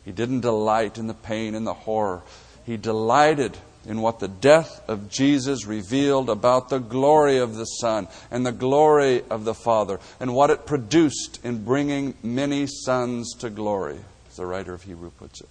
He 0.04 0.12
didn't 0.12 0.42
delight 0.42 0.98
in 0.98 1.08
the 1.08 1.16
pain 1.16 1.56
and 1.56 1.66
the 1.66 1.74
horror. 1.74 2.22
He 2.66 2.78
delighted 2.78 3.58
in 3.86 4.02
what 4.02 4.20
the 4.20 4.28
death 4.28 4.82
of 4.88 5.10
Jesus 5.10 5.66
revealed 5.66 6.30
about 6.30 6.70
the 6.70 6.80
glory 6.80 7.38
of 7.38 7.56
the 7.56 7.66
Son 7.66 8.08
and 8.32 8.46
the 8.46 8.52
glory 8.52 9.24
of 9.30 9.46
the 9.46 9.54
Father 9.54 10.00
and 10.20 10.34
what 10.34 10.50
it 10.50 10.66
produced 10.66 11.40
in 11.44 11.64
bringing 11.64 12.16
many 12.24 12.68
sons 12.68 13.34
to 13.40 13.50
glory, 13.50 14.00
as 14.30 14.38
the 14.38 14.46
writer 14.46 14.74
of 14.74 14.84
Hebrew 14.84 15.12
puts 15.12 15.42
it. 15.42 15.50